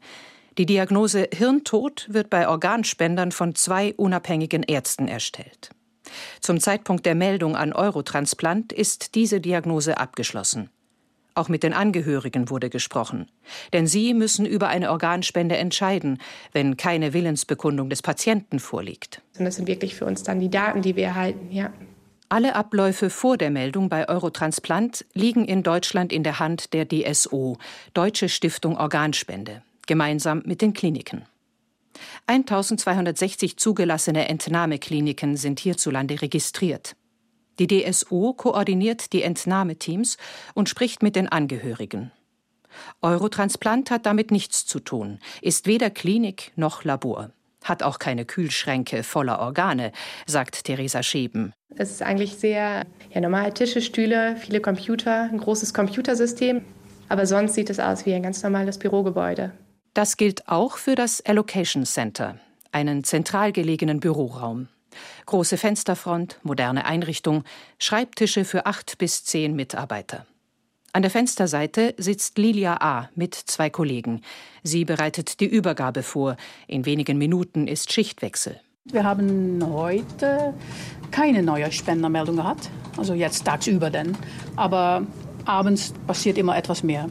Die 0.59 0.67
Diagnose 0.67 1.29
Hirntod 1.35 2.07
wird 2.11 2.29
bei 2.29 2.49
Organspendern 2.49 3.33
von 3.33 3.55
zwei 3.55 3.95
unabhängigen 3.95 4.63
Ärzten 4.63 5.09
erstellt. 5.09 5.71
Zum 6.41 6.61
Zeitpunkt 6.61 7.07
der 7.07 7.15
Meldung 7.15 7.57
an 7.57 7.73
Eurotransplant 7.73 8.73
ist 8.73 9.15
diese 9.15 9.41
Diagnose 9.41 9.99
abgeschlossen. 9.99 10.71
Auch 11.35 11.49
mit 11.49 11.63
den 11.63 11.73
Angehörigen 11.73 12.51
wurde 12.51 12.69
gesprochen. 12.69 13.31
Denn 13.73 13.87
sie 13.87 14.13
müssen 14.13 14.45
über 14.45 14.69
eine 14.69 14.91
Organspende 14.91 15.57
entscheiden, 15.57 16.19
wenn 16.53 16.77
keine 16.77 17.13
Willensbekundung 17.13 17.89
des 17.91 18.03
Patienten 18.03 18.59
vorliegt. 18.59 19.23
Und 19.39 19.45
das 19.45 19.55
sind 19.55 19.69
wirklich 19.69 19.95
für 19.95 20.05
uns 20.05 20.25
dann 20.25 20.41
die 20.41 20.51
Daten, 20.51 20.83
die 20.83 20.97
wir 20.97 21.05
erhalten, 21.05 21.53
ja. 21.53 21.73
Alle 22.29 22.57
Abläufe 22.57 23.09
vor 23.09 23.39
der 23.39 23.51
Meldung 23.51 23.89
bei 23.89 24.09
Eurotransplant 24.09 25.07
liegen 25.15 25.45
in 25.45 25.63
Deutschland 25.63 26.13
in 26.13 26.25
der 26.25 26.41
Hand 26.41 26.75
der 26.75 26.87
DSO, 26.87 27.57
Deutsche 27.95 28.29
Stiftung 28.29 28.77
Organspende, 28.77 29.63
gemeinsam 29.87 30.43
mit 30.45 30.61
den 30.61 30.75
Kliniken. 30.75 31.25
1260 32.27 33.57
zugelassene 33.57 34.29
Entnahmekliniken 34.29 35.37
sind 35.37 35.61
hierzulande 35.61 36.21
registriert. 36.23 36.97
Die 37.59 37.67
DSO 37.67 38.35
koordiniert 38.35 39.13
die 39.13 39.23
Entnahmeteams 39.23 40.17
und 40.55 40.69
spricht 40.69 41.03
mit 41.03 41.17
den 41.17 41.29
Angehörigen. 41.29 42.13
Eurotransplant 43.03 43.91
hat 43.91 44.07
damit 44.07 44.31
nichts 44.31 44.67
zu 44.67 44.79
tun, 44.79 45.19
ist 45.43 45.67
weder 45.67 45.91
Klinik 45.91 46.53
noch 46.55 46.85
Labor 46.85 47.31
hat 47.69 47.83
auch 47.83 47.99
keine 47.99 48.25
Kühlschränke 48.25 49.03
voller 49.03 49.41
Organe, 49.41 49.93
sagt 50.27 50.65
Theresa 50.65 51.03
Scheben. 51.03 51.53
Es 51.77 51.91
ist 51.91 52.03
eigentlich 52.03 52.37
sehr 52.37 52.85
ja, 53.13 53.21
normal, 53.21 53.53
Tische, 53.53 53.83
Stühle, 53.83 54.37
viele 54.37 54.61
Computer, 54.61 55.29
ein 55.31 55.39
großes 55.39 55.75
Computersystem. 55.75 56.63
Aber 57.09 57.27
sonst 57.27 57.55
sieht 57.55 57.71
es 57.71 57.81
aus 57.81 58.05
wie 58.07 58.15
ein 58.15 58.23
ganz 58.23 58.43
normales 58.43 58.79
Bürogebäude. 58.79 59.53
Das 59.99 60.17
gilt 60.17 60.47
auch 60.47 60.77
für 60.77 60.95
das 60.95 61.27
Allocation 61.27 61.85
Center, 61.85 62.37
einen 62.71 63.03
zentral 63.03 63.51
gelegenen 63.51 63.99
Büroraum. 63.99 64.69
Große 65.27 65.57
Fensterfront, 65.57 66.39
moderne 66.45 66.85
Einrichtung, 66.85 67.43
Schreibtische 67.81 68.45
für 68.45 68.65
acht 68.67 68.99
bis 68.99 69.25
zehn 69.25 69.57
Mitarbeiter. 69.57 70.25
An 70.93 71.03
der 71.03 71.11
Fensterseite 71.11 71.97
sitzt 71.99 72.39
Lilia 72.39 72.77
A. 72.81 73.09
mit 73.17 73.35
zwei 73.35 73.71
Kollegen. 73.71 74.23
Sie 74.63 74.85
bereitet 74.85 75.41
die 75.41 75.47
Übergabe 75.47 76.05
vor. 76.05 76.37
In 76.69 76.87
wenigen 76.87 77.19
Minuten 77.19 77.67
ist 77.67 77.93
Schichtwechsel. 77.93 78.61
Wir 78.85 79.03
haben 79.03 79.61
heute 79.69 80.55
keine 81.11 81.43
neue 81.43 81.73
Spendermeldung 81.73 82.37
gehabt. 82.37 82.71
Also 82.97 83.15
jetzt 83.15 83.45
tagsüber 83.45 83.91
denn. 83.91 84.17
Aber 84.55 85.05
abends 85.45 85.93
passiert 86.07 86.39
immer 86.39 86.57
etwas 86.57 86.85
mehr. 86.85 87.09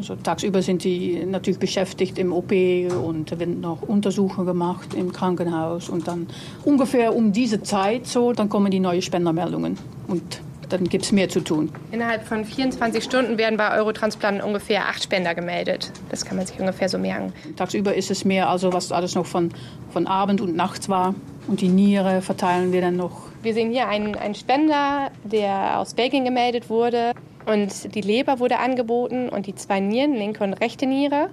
Also 0.00 0.16
tagsüber 0.16 0.62
sind 0.62 0.82
die 0.82 1.26
natürlich 1.26 1.60
beschäftigt 1.60 2.18
im 2.18 2.32
OP 2.32 2.52
und 2.52 3.38
werden 3.38 3.60
noch 3.60 3.82
Untersuchungen 3.82 4.46
gemacht 4.46 4.94
im 4.94 5.12
Krankenhaus. 5.12 5.90
Und 5.90 6.08
dann 6.08 6.26
ungefähr 6.64 7.14
um 7.14 7.32
diese 7.32 7.62
Zeit 7.62 8.06
so, 8.06 8.32
dann 8.32 8.48
kommen 8.48 8.70
die 8.70 8.80
neuen 8.80 9.02
Spendermeldungen. 9.02 9.76
Und 10.08 10.40
dann 10.70 10.84
gibt 10.84 11.04
es 11.04 11.12
mehr 11.12 11.28
zu 11.28 11.40
tun. 11.40 11.70
Innerhalb 11.92 12.26
von 12.26 12.46
24 12.46 13.04
Stunden 13.04 13.36
werden 13.36 13.58
bei 13.58 13.76
Eurotransplant 13.76 14.42
ungefähr 14.42 14.88
acht 14.88 15.02
Spender 15.02 15.34
gemeldet. 15.34 15.92
Das 16.08 16.24
kann 16.24 16.38
man 16.38 16.46
sich 16.46 16.58
ungefähr 16.58 16.88
so 16.88 16.96
merken. 16.96 17.34
Tagsüber 17.56 17.94
ist 17.94 18.10
es 18.10 18.24
mehr, 18.24 18.48
also 18.48 18.72
was 18.72 18.92
alles 18.92 19.14
noch 19.14 19.26
von, 19.26 19.50
von 19.90 20.06
Abend 20.06 20.40
und 20.40 20.56
nachts 20.56 20.88
war. 20.88 21.14
Und 21.46 21.60
die 21.60 21.68
Niere 21.68 22.22
verteilen 22.22 22.72
wir 22.72 22.80
dann 22.80 22.96
noch. 22.96 23.28
Wir 23.42 23.52
sehen 23.52 23.70
hier 23.70 23.86
einen, 23.88 24.14
einen 24.14 24.34
Spender, 24.34 25.10
der 25.24 25.78
aus 25.78 25.92
Belgien 25.92 26.24
gemeldet 26.24 26.70
wurde. 26.70 27.12
Und 27.50 27.96
die 27.96 28.00
Leber 28.00 28.38
wurde 28.38 28.58
angeboten 28.58 29.28
und 29.28 29.46
die 29.48 29.56
zwei 29.56 29.80
Nieren, 29.80 30.14
linke 30.14 30.44
und 30.44 30.52
rechte 30.54 30.86
Niere. 30.86 31.30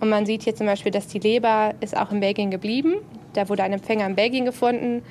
Und 0.00 0.08
man 0.08 0.26
sieht 0.26 0.42
hier 0.42 0.56
zum 0.56 0.66
Beispiel, 0.66 0.90
dass 0.90 1.06
die 1.06 1.20
Leber 1.20 1.74
ist 1.80 1.96
auch 1.96 2.10
in 2.10 2.18
Belgien 2.18 2.50
geblieben. 2.50 2.96
Da 3.32 3.48
wurde 3.48 3.62
ein 3.62 3.72
Empfänger 3.72 4.06
in 4.06 4.16
Belgien 4.16 4.44
gefunden. 4.44 5.02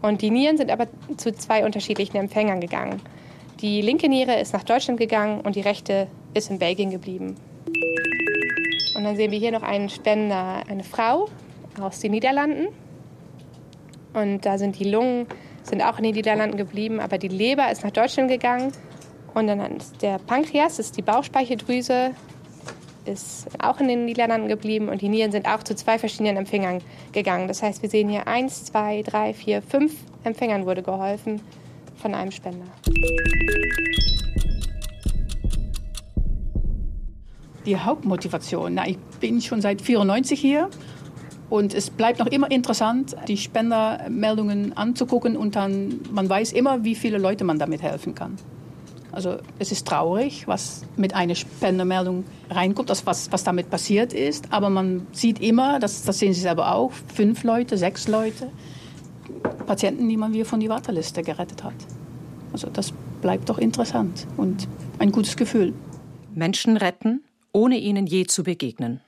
Und 0.00 0.22
die 0.22 0.30
Nieren 0.30 0.56
sind 0.56 0.70
aber 0.70 0.86
zu 1.18 1.32
zwei 1.32 1.66
unterschiedlichen 1.66 2.16
Empfängern 2.16 2.60
gegangen. 2.60 3.02
Die 3.60 3.82
linke 3.82 4.08
Niere 4.08 4.40
ist 4.40 4.54
nach 4.54 4.64
Deutschland 4.64 4.98
gegangen 4.98 5.42
und 5.42 5.54
die 5.54 5.60
rechte 5.60 6.06
ist 6.32 6.50
in 6.50 6.58
Belgien 6.58 6.90
geblieben. 6.90 7.36
Und 8.96 9.04
dann 9.04 9.16
sehen 9.16 9.32
wir 9.32 9.38
hier 9.38 9.52
noch 9.52 9.62
einen 9.62 9.90
Spender, 9.90 10.62
eine 10.66 10.82
Frau 10.82 11.28
aus 11.78 12.00
den 12.00 12.12
Niederlanden. 12.12 12.68
Und 14.14 14.46
da 14.46 14.56
sind 14.56 14.78
die 14.78 14.88
Lungen 14.88 15.26
sind 15.62 15.82
auch 15.82 15.98
in 15.98 16.04
den 16.04 16.14
Niederlanden 16.14 16.56
geblieben, 16.56 17.00
aber 17.00 17.18
die 17.18 17.28
Leber 17.28 17.70
ist 17.70 17.84
nach 17.84 17.90
Deutschland 17.90 18.30
gegangen. 18.30 18.72
Und 19.34 19.48
dann 19.48 19.78
der 20.00 20.18
Pankreas, 20.18 20.76
das 20.76 20.86
ist 20.86 20.96
die 20.96 21.02
Bauchspeicheldrüse, 21.02 22.12
ist 23.04 23.48
auch 23.62 23.80
in 23.80 23.88
den 23.88 24.04
Niederlanden 24.06 24.48
geblieben 24.48 24.88
und 24.88 25.02
die 25.02 25.08
Nieren 25.08 25.32
sind 25.32 25.46
auch 25.46 25.62
zu 25.62 25.74
zwei 25.74 25.98
verschiedenen 25.98 26.36
Empfängern 26.36 26.80
gegangen. 27.12 27.48
Das 27.48 27.62
heißt, 27.62 27.82
wir 27.82 27.90
sehen 27.90 28.08
hier 28.08 28.26
eins, 28.26 28.64
zwei, 28.64 29.02
drei, 29.02 29.34
vier, 29.34 29.60
fünf 29.60 29.94
Empfängern 30.22 30.64
wurde 30.64 30.82
geholfen 30.82 31.42
von 31.96 32.14
einem 32.14 32.30
Spender. 32.30 32.66
die 37.64 37.76
Hauptmotivation. 37.76 38.74
Na, 38.74 38.86
ich 38.86 38.98
bin 39.20 39.40
schon 39.40 39.60
seit 39.60 39.82
94 39.82 40.40
hier 40.40 40.68
und 41.50 41.74
es 41.74 41.90
bleibt 41.90 42.18
noch 42.18 42.26
immer 42.26 42.50
interessant, 42.50 43.16
die 43.28 43.36
Spendermeldungen 43.36 44.76
anzugucken 44.76 45.36
und 45.36 45.56
dann 45.56 46.00
man 46.12 46.28
weiß 46.28 46.52
immer, 46.52 46.84
wie 46.84 46.94
viele 46.94 47.18
Leute 47.18 47.44
man 47.44 47.58
damit 47.58 47.82
helfen 47.82 48.14
kann. 48.14 48.36
Also 49.14 49.38
es 49.58 49.70
ist 49.70 49.86
traurig, 49.86 50.48
was 50.48 50.82
mit 50.96 51.14
einer 51.14 51.34
Spendermeldung 51.34 52.24
reinkommt, 52.50 52.90
das, 52.90 53.06
was, 53.06 53.30
was 53.30 53.44
damit 53.44 53.70
passiert 53.70 54.12
ist. 54.12 54.52
Aber 54.52 54.70
man 54.70 55.06
sieht 55.12 55.40
immer, 55.40 55.78
das, 55.78 56.02
das 56.02 56.18
sehen 56.18 56.34
Sie 56.34 56.40
selber 56.40 56.74
auch, 56.74 56.92
fünf 57.14 57.44
Leute, 57.44 57.78
sechs 57.78 58.08
Leute, 58.08 58.50
Patienten, 59.66 60.08
die 60.08 60.16
man 60.16 60.32
wieder 60.32 60.44
von 60.44 60.60
die 60.60 60.68
Warteliste 60.68 61.22
gerettet 61.22 61.62
hat. 61.62 61.74
Also 62.52 62.68
das 62.70 62.92
bleibt 63.22 63.48
doch 63.48 63.58
interessant 63.58 64.26
und 64.36 64.68
ein 64.98 65.12
gutes 65.12 65.36
Gefühl. 65.36 65.72
Menschen 66.34 66.76
retten, 66.76 67.22
ohne 67.52 67.78
ihnen 67.78 68.06
je 68.06 68.26
zu 68.26 68.42
begegnen. 68.42 69.00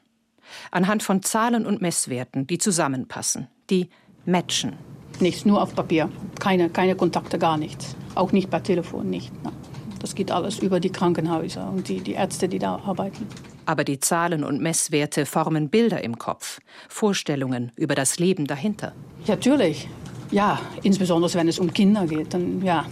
Anhand 0.70 1.02
von 1.02 1.22
Zahlen 1.22 1.66
und 1.66 1.82
Messwerten, 1.82 2.46
die 2.46 2.58
zusammenpassen, 2.58 3.48
die 3.68 3.88
matchen. 4.24 4.74
Nichts, 5.20 5.44
nur 5.44 5.62
auf 5.62 5.74
Papier. 5.74 6.10
Keine, 6.38 6.68
keine 6.70 6.94
Kontakte, 6.94 7.38
gar 7.38 7.56
nichts. 7.56 7.96
Auch 8.14 8.32
nicht 8.32 8.50
per 8.50 8.62
Telefon, 8.62 9.08
nicht. 9.10 9.32
Ne? 9.42 9.52
Das 10.00 10.14
geht 10.14 10.30
alles 10.30 10.58
über 10.58 10.80
die 10.80 10.90
Krankenhäuser 10.90 11.70
und 11.70 11.88
die, 11.88 12.00
die 12.00 12.12
Ärzte, 12.12 12.48
die 12.48 12.58
da 12.58 12.76
arbeiten. 12.76 13.26
Aber 13.64 13.82
die 13.82 13.98
Zahlen 13.98 14.44
und 14.44 14.60
Messwerte 14.60 15.26
formen 15.26 15.68
Bilder 15.70 16.04
im 16.04 16.18
Kopf, 16.18 16.60
Vorstellungen 16.88 17.72
über 17.76 17.94
das 17.94 18.18
Leben 18.18 18.46
dahinter. 18.46 18.92
Natürlich. 19.26 19.88
Ja, 20.30 20.60
insbesondere 20.82 21.32
wenn 21.34 21.48
es 21.48 21.58
um 21.58 21.72
Kinder 21.72 22.06
geht, 22.06 22.34
dann 22.34 22.62
ja, 22.62 22.84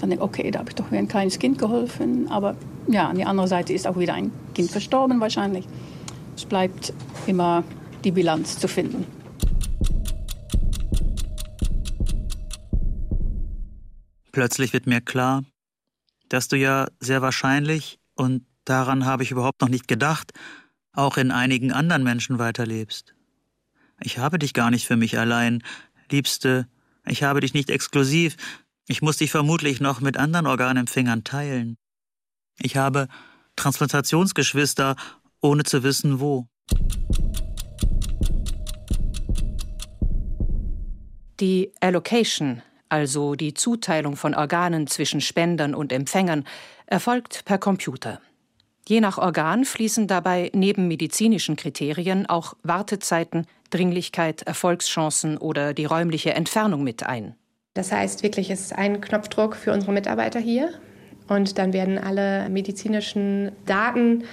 dann 0.00 0.10
denke 0.10 0.24
ich, 0.24 0.30
okay, 0.30 0.50
da 0.50 0.60
habe 0.60 0.70
ich 0.70 0.74
doch 0.74 0.90
ein 0.90 1.08
kleines 1.08 1.38
Kind 1.38 1.58
geholfen. 1.58 2.28
Aber 2.30 2.56
ja, 2.86 3.08
an 3.08 3.16
der 3.16 3.28
anderen 3.28 3.48
Seite 3.48 3.72
ist 3.72 3.86
auch 3.86 3.98
wieder 3.98 4.14
ein 4.14 4.30
Kind 4.54 4.70
verstorben 4.70 5.20
wahrscheinlich. 5.20 5.66
Es 6.36 6.44
bleibt 6.44 6.92
immer 7.26 7.64
die 8.04 8.12
Bilanz 8.12 8.58
zu 8.58 8.68
finden. 8.68 9.04
Plötzlich 14.32 14.72
wird 14.72 14.86
mir 14.86 15.00
klar, 15.00 15.42
dass 16.30 16.48
du 16.48 16.56
ja 16.56 16.86
sehr 17.00 17.20
wahrscheinlich, 17.20 17.98
und 18.14 18.46
daran 18.64 19.04
habe 19.04 19.22
ich 19.22 19.30
überhaupt 19.30 19.60
noch 19.60 19.68
nicht 19.68 19.88
gedacht, 19.88 20.32
auch 20.92 21.18
in 21.18 21.30
einigen 21.30 21.72
anderen 21.72 22.02
Menschen 22.02 22.38
weiterlebst. 22.38 23.14
Ich 24.02 24.18
habe 24.18 24.38
dich 24.38 24.54
gar 24.54 24.70
nicht 24.70 24.86
für 24.86 24.96
mich 24.96 25.18
allein, 25.18 25.62
Liebste, 26.10 26.66
ich 27.06 27.22
habe 27.22 27.40
dich 27.40 27.52
nicht 27.52 27.68
exklusiv, 27.68 28.36
ich 28.86 29.02
muss 29.02 29.18
dich 29.18 29.30
vermutlich 29.30 29.80
noch 29.80 30.00
mit 30.00 30.16
anderen 30.16 30.46
Organempfängern 30.46 31.24
teilen. 31.24 31.76
Ich 32.58 32.76
habe 32.76 33.08
Transplantationsgeschwister, 33.56 34.96
ohne 35.40 35.64
zu 35.64 35.82
wissen 35.82 36.20
wo. 36.20 36.48
Die 41.40 41.72
Allocation, 41.80 42.62
also 42.90 43.34
die 43.34 43.54
Zuteilung 43.54 44.16
von 44.16 44.34
Organen 44.34 44.86
zwischen 44.86 45.20
Spendern 45.20 45.74
und 45.74 45.92
Empfängern, 45.92 46.44
erfolgt 46.86 47.44
per 47.44 47.58
Computer. 47.58 48.20
Je 48.86 49.00
nach 49.00 49.18
Organ 49.18 49.64
fließen 49.64 50.08
dabei 50.08 50.50
neben 50.52 50.88
medizinischen 50.88 51.56
Kriterien 51.56 52.26
auch 52.26 52.54
Wartezeiten, 52.62 53.46
Dringlichkeit, 53.70 54.42
Erfolgschancen 54.42 55.38
oder 55.38 55.74
die 55.74 55.84
räumliche 55.84 56.34
Entfernung 56.34 56.82
mit 56.82 57.04
ein. 57.04 57.36
Das 57.74 57.92
heißt 57.92 58.22
wirklich, 58.24 58.50
es 58.50 58.62
ist 58.62 58.72
ein 58.72 59.00
Knopfdruck 59.00 59.54
für 59.54 59.72
unsere 59.72 59.92
Mitarbeiter 59.92 60.40
hier 60.40 60.70
und 61.28 61.56
dann 61.58 61.72
werden 61.72 61.98
alle 61.98 62.48
medizinischen 62.48 63.52
Daten 63.64 64.24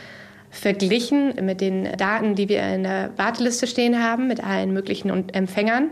verglichen 0.50 1.34
mit 1.46 1.62
den 1.62 1.96
Daten, 1.98 2.34
die 2.34 2.50
wir 2.50 2.64
in 2.64 2.84
der 2.84 3.12
Warteliste 3.18 3.68
stehen 3.68 4.02
haben, 4.02 4.28
mit 4.28 4.44
allen 4.44 4.74
möglichen 4.74 5.30
Empfängern. 5.30 5.92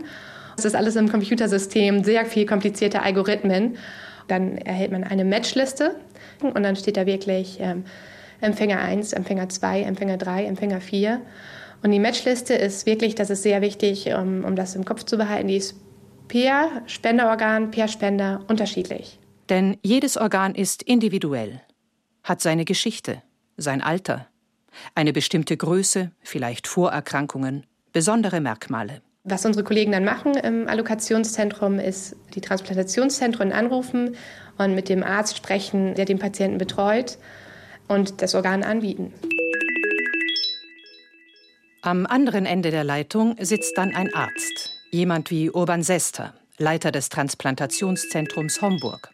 Das 0.56 0.64
ist 0.64 0.74
alles 0.74 0.96
im 0.96 1.10
Computersystem, 1.10 2.02
sehr 2.02 2.24
viel 2.24 2.46
komplizierte 2.46 3.02
Algorithmen. 3.02 3.76
Dann 4.26 4.58
erhält 4.58 4.90
man 4.90 5.04
eine 5.04 5.24
Matchliste 5.24 5.96
und 6.42 6.62
dann 6.62 6.76
steht 6.76 6.96
da 6.96 7.06
wirklich 7.06 7.58
ähm, 7.60 7.84
Empfänger 8.40 8.80
1, 8.80 9.12
Empfänger 9.12 9.48
2, 9.48 9.82
Empfänger 9.82 10.16
3, 10.16 10.44
Empfänger 10.46 10.80
4. 10.80 11.20
Und 11.82 11.90
die 11.90 12.00
Matchliste 12.00 12.54
ist 12.54 12.86
wirklich, 12.86 13.14
das 13.14 13.30
ist 13.30 13.42
sehr 13.42 13.60
wichtig, 13.60 14.08
um, 14.14 14.44
um 14.44 14.56
das 14.56 14.74
im 14.74 14.84
Kopf 14.84 15.04
zu 15.04 15.16
behalten, 15.16 15.48
die 15.48 15.56
ist 15.56 15.76
per 16.28 16.82
Spenderorgan, 16.86 17.70
per 17.70 17.86
Spender 17.88 18.44
unterschiedlich. 18.48 19.18
Denn 19.48 19.76
jedes 19.82 20.16
Organ 20.16 20.54
ist 20.54 20.82
individuell, 20.82 21.60
hat 22.24 22.40
seine 22.40 22.64
Geschichte, 22.64 23.22
sein 23.56 23.80
Alter, 23.80 24.26
eine 24.94 25.12
bestimmte 25.12 25.56
Größe, 25.56 26.10
vielleicht 26.20 26.66
Vorerkrankungen, 26.66 27.66
besondere 27.92 28.40
Merkmale. 28.40 29.02
Was 29.28 29.44
unsere 29.44 29.64
Kollegen 29.64 29.90
dann 29.90 30.04
machen 30.04 30.36
im 30.36 30.68
Allokationszentrum, 30.68 31.80
ist 31.80 32.14
die 32.36 32.40
Transplantationszentren 32.40 33.50
anrufen 33.50 34.14
und 34.56 34.76
mit 34.76 34.88
dem 34.88 35.02
Arzt 35.02 35.36
sprechen, 35.36 35.96
der 35.96 36.04
den 36.04 36.20
Patienten 36.20 36.58
betreut 36.58 37.18
und 37.88 38.22
das 38.22 38.36
Organ 38.36 38.62
anbieten. 38.62 39.12
Am 41.82 42.06
anderen 42.06 42.46
Ende 42.46 42.70
der 42.70 42.84
Leitung 42.84 43.34
sitzt 43.40 43.76
dann 43.76 43.96
ein 43.96 44.14
Arzt, 44.14 44.70
jemand 44.92 45.32
wie 45.32 45.50
Urban 45.50 45.82
Sester, 45.82 46.32
Leiter 46.58 46.92
des 46.92 47.08
Transplantationszentrums 47.08 48.62
Homburg. 48.62 49.10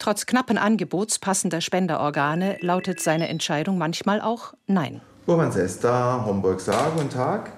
Trotz 0.00 0.26
knappen 0.26 0.58
Angebots 0.58 1.20
passender 1.20 1.60
Spenderorgane 1.60 2.56
lautet 2.62 2.98
seine 2.98 3.28
Entscheidung 3.28 3.78
manchmal 3.78 4.20
auch 4.20 4.54
Nein. 4.66 5.02
Urban 5.28 5.52
Sester, 5.52 6.26
Homburg 6.26 6.60
Saar, 6.60 6.90
guten 6.96 7.10
Tag. 7.10 7.52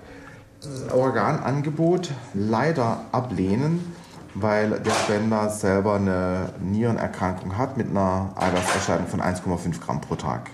Organangebot 0.92 2.10
leider 2.34 3.04
ablehnen, 3.12 3.94
weil 4.34 4.80
der 4.80 4.90
Spender 4.90 5.50
selber 5.50 5.94
eine 5.94 6.52
Nierenerkrankung 6.60 7.56
hat 7.56 7.76
mit 7.76 7.88
einer 7.88 8.34
Eiweißerscheinung 8.36 9.06
von 9.06 9.20
1,5 9.20 9.80
Gramm 9.80 10.00
pro 10.00 10.16
Tag. 10.16 10.50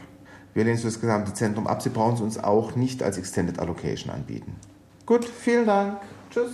Wir 0.54 0.64
lehnen 0.64 0.80
das 0.80 1.00
gesamte 1.00 1.34
Zentrum 1.34 1.66
ab. 1.66 1.82
Sie 1.82 1.88
brauchen 1.88 2.14
es 2.14 2.20
uns 2.20 2.42
auch 2.42 2.76
nicht 2.76 3.02
als 3.02 3.18
Extended 3.18 3.58
Allocation 3.58 4.12
anbieten. 4.12 4.54
Gut, 5.04 5.24
vielen 5.24 5.66
Dank. 5.66 5.98
Tschüss. 6.30 6.52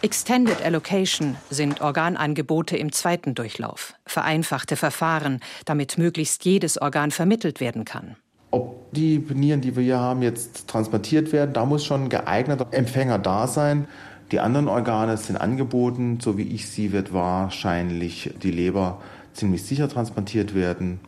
Extended 0.00 0.62
Allocation 0.62 1.36
sind 1.50 1.80
Organangebote 1.80 2.76
im 2.76 2.92
zweiten 2.92 3.34
Durchlauf, 3.34 3.94
vereinfachte 4.06 4.76
Verfahren, 4.76 5.40
damit 5.64 5.98
möglichst 5.98 6.44
jedes 6.44 6.80
Organ 6.80 7.10
vermittelt 7.10 7.58
werden 7.58 7.84
kann. 7.84 8.14
Ob 8.52 8.77
die 8.92 9.18
Nieren, 9.18 9.60
die 9.60 9.76
wir 9.76 9.82
hier 9.82 9.98
haben, 9.98 10.22
jetzt 10.22 10.68
transplantiert 10.68 11.32
werden, 11.32 11.52
da 11.52 11.64
muss 11.64 11.84
schon 11.84 12.04
ein 12.04 12.08
geeigneter 12.08 12.66
Empfänger 12.70 13.18
da 13.18 13.46
sein. 13.46 13.86
Die 14.32 14.40
anderen 14.40 14.68
Organe 14.68 15.16
sind 15.16 15.36
angeboten, 15.36 16.18
so 16.20 16.36
wie 16.36 16.42
ich 16.42 16.68
sie 16.68 16.92
wird 16.92 17.12
wahrscheinlich 17.12 18.34
die 18.42 18.50
Leber 18.50 19.00
ziemlich 19.32 19.62
sicher 19.64 19.88
transplantiert 19.88 20.54
werden. 20.54 21.00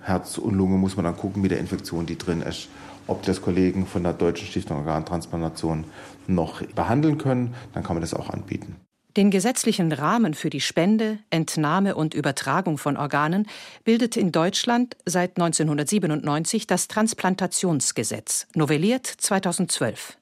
Herz 0.00 0.38
und 0.38 0.54
Lunge 0.54 0.78
muss 0.78 0.96
man 0.96 1.04
dann 1.04 1.16
gucken 1.16 1.42
mit 1.42 1.50
der 1.50 1.58
Infektion, 1.58 2.06
die 2.06 2.18
drin 2.18 2.42
ist 2.42 2.68
ob 3.06 3.22
das 3.22 3.42
Kollegen 3.42 3.86
von 3.86 4.02
der 4.02 4.12
Deutschen 4.12 4.46
Stiftung 4.46 4.78
Organtransplantation 4.78 5.84
noch 6.26 6.62
behandeln 6.62 7.18
können, 7.18 7.54
dann 7.74 7.82
kann 7.82 7.96
man 7.96 8.00
das 8.00 8.14
auch 8.14 8.30
anbieten. 8.30 8.76
Den 9.16 9.30
gesetzlichen 9.30 9.92
Rahmen 9.92 10.32
für 10.32 10.48
die 10.48 10.62
Spende, 10.62 11.18
Entnahme 11.28 11.96
und 11.96 12.14
Übertragung 12.14 12.78
von 12.78 12.96
Organen 12.96 13.46
bildet 13.84 14.16
in 14.16 14.32
Deutschland 14.32 14.96
seit 15.04 15.36
1997 15.36 16.66
das 16.66 16.88
Transplantationsgesetz, 16.88 18.46
novelliert 18.54 19.06
2012. 19.06 20.16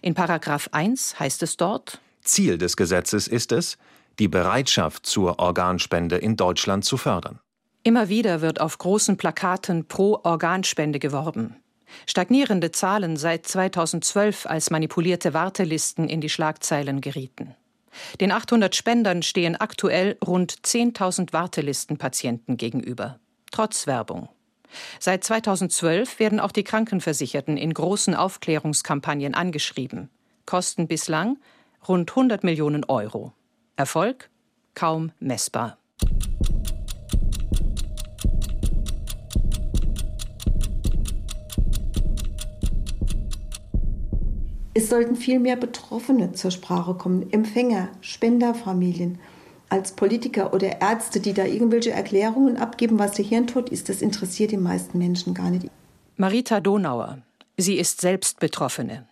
In 0.00 0.14
Paragraph 0.14 0.70
1 0.72 1.20
heißt 1.20 1.42
es 1.42 1.58
dort: 1.58 2.00
Ziel 2.22 2.56
des 2.56 2.78
Gesetzes 2.78 3.28
ist 3.28 3.52
es, 3.52 3.76
die 4.18 4.28
Bereitschaft 4.28 5.04
zur 5.04 5.38
Organspende 5.38 6.16
in 6.16 6.36
Deutschland 6.36 6.86
zu 6.86 6.96
fördern. 6.96 7.40
Immer 7.82 8.08
wieder 8.08 8.40
wird 8.40 8.60
auf 8.60 8.78
großen 8.78 9.18
Plakaten 9.18 9.86
pro 9.86 10.18
Organspende 10.22 10.98
geworben. 10.98 11.56
Stagnierende 12.06 12.72
Zahlen 12.72 13.16
seit 13.16 13.46
2012 13.46 14.46
als 14.46 14.70
manipulierte 14.70 15.34
Wartelisten 15.34 16.08
in 16.08 16.20
die 16.20 16.28
Schlagzeilen 16.28 17.00
gerieten. 17.00 17.54
Den 18.20 18.32
800 18.32 18.74
Spendern 18.74 19.22
stehen 19.22 19.56
aktuell 19.56 20.16
rund 20.24 20.52
10.000 20.52 21.32
Wartelistenpatienten 21.32 22.56
gegenüber, 22.56 23.18
trotz 23.50 23.86
Werbung. 23.86 24.28
Seit 24.98 25.24
2012 25.24 26.18
werden 26.18 26.40
auch 26.40 26.52
die 26.52 26.64
Krankenversicherten 26.64 27.56
in 27.56 27.74
großen 27.74 28.14
Aufklärungskampagnen 28.14 29.34
angeschrieben. 29.34 30.10
Kosten 30.46 30.86
bislang 30.86 31.38
rund 31.88 32.10
100 32.10 32.44
Millionen 32.44 32.84
Euro. 32.84 33.32
Erfolg 33.76 34.30
kaum 34.74 35.12
messbar. 35.18 35.79
Es 44.72 44.88
sollten 44.88 45.16
viel 45.16 45.40
mehr 45.40 45.56
Betroffene 45.56 46.32
zur 46.32 46.52
Sprache 46.52 46.94
kommen, 46.94 47.32
Empfänger, 47.32 47.88
Spenderfamilien. 48.00 49.18
Als 49.68 49.92
Politiker 49.92 50.54
oder 50.54 50.80
Ärzte, 50.80 51.18
die 51.18 51.32
da 51.32 51.44
irgendwelche 51.44 51.90
Erklärungen 51.90 52.56
abgeben, 52.56 52.98
was 52.98 53.12
der 53.12 53.24
Hirntod 53.24 53.68
ist, 53.70 53.88
das 53.88 54.00
interessiert 54.00 54.52
die 54.52 54.56
meisten 54.56 54.98
Menschen 54.98 55.34
gar 55.34 55.50
nicht. 55.50 55.68
Marita 56.16 56.60
Donauer. 56.60 57.18
Sie 57.56 57.78
ist 57.78 58.00
selbst 58.00 58.38
Betroffene. 58.38 59.06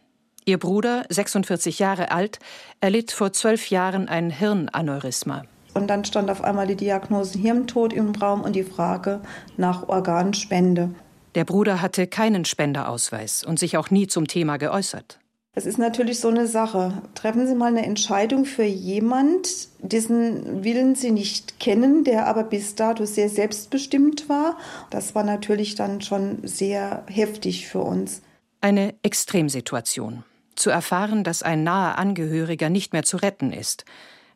Ihr 0.44 0.58
Bruder, 0.58 1.04
46 1.08 1.78
Jahre 1.80 2.12
alt, 2.12 2.38
erlitt 2.80 3.10
vor 3.10 3.32
zwölf 3.32 3.68
Jahren 3.70 4.08
ein 4.08 4.30
Hirnaneurysma. 4.30 5.44
Und 5.74 5.88
dann 5.88 6.04
stand 6.04 6.30
auf 6.30 6.42
einmal 6.42 6.66
die 6.66 6.76
Diagnose 6.76 7.38
Hirntod 7.38 7.92
im 7.92 8.14
Raum 8.14 8.42
und 8.42 8.54
die 8.54 8.64
Frage 8.64 9.20
nach 9.56 9.88
Organspende. 9.88 10.90
Der 11.34 11.44
Bruder 11.44 11.82
hatte 11.82 12.06
keinen 12.06 12.44
Spenderausweis 12.44 13.44
und 13.44 13.58
sich 13.58 13.76
auch 13.76 13.90
nie 13.90 14.06
zum 14.06 14.26
Thema 14.26 14.56
geäußert. 14.56 15.18
Es 15.58 15.66
ist 15.66 15.76
natürlich 15.78 16.20
so 16.20 16.28
eine 16.28 16.46
Sache. 16.46 17.02
Treffen 17.16 17.48
Sie 17.48 17.56
mal 17.56 17.66
eine 17.66 17.84
Entscheidung 17.84 18.44
für 18.44 18.62
jemand, 18.62 19.66
dessen 19.80 20.62
Willen 20.62 20.94
Sie 20.94 21.10
nicht 21.10 21.58
kennen, 21.58 22.04
der 22.04 22.28
aber 22.28 22.44
bis 22.44 22.76
dato 22.76 23.04
sehr 23.06 23.28
selbstbestimmt 23.28 24.28
war. 24.28 24.56
Das 24.90 25.16
war 25.16 25.24
natürlich 25.24 25.74
dann 25.74 26.00
schon 26.00 26.38
sehr 26.46 27.02
heftig 27.08 27.66
für 27.66 27.80
uns. 27.80 28.22
Eine 28.60 28.94
Extremsituation. 29.02 30.22
Zu 30.54 30.70
erfahren, 30.70 31.24
dass 31.24 31.42
ein 31.42 31.64
naher 31.64 31.98
Angehöriger 31.98 32.70
nicht 32.70 32.92
mehr 32.92 33.02
zu 33.02 33.16
retten 33.16 33.52
ist. 33.52 33.84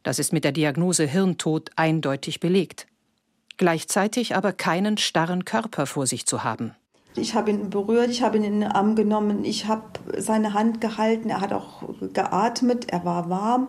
Das 0.02 0.18
ist 0.18 0.32
mit 0.32 0.42
der 0.42 0.50
Diagnose 0.50 1.04
Hirntod 1.04 1.70
eindeutig 1.76 2.40
belegt. 2.40 2.88
Gleichzeitig 3.58 4.34
aber 4.34 4.52
keinen 4.52 4.98
starren 4.98 5.44
Körper 5.44 5.86
vor 5.86 6.08
sich 6.08 6.26
zu 6.26 6.42
haben. 6.42 6.74
Ich 7.14 7.34
habe 7.34 7.50
ihn 7.50 7.70
berührt, 7.70 8.10
ich 8.10 8.22
habe 8.22 8.38
ihn 8.38 8.44
in 8.44 8.60
den 8.60 8.70
Arm 8.70 8.96
genommen, 8.96 9.44
ich 9.44 9.66
habe 9.66 9.82
seine 10.16 10.54
Hand 10.54 10.80
gehalten, 10.80 11.28
er 11.28 11.40
hat 11.40 11.52
auch 11.52 11.82
geatmet, 12.14 12.90
er 12.90 13.04
war 13.04 13.28
warm. 13.28 13.68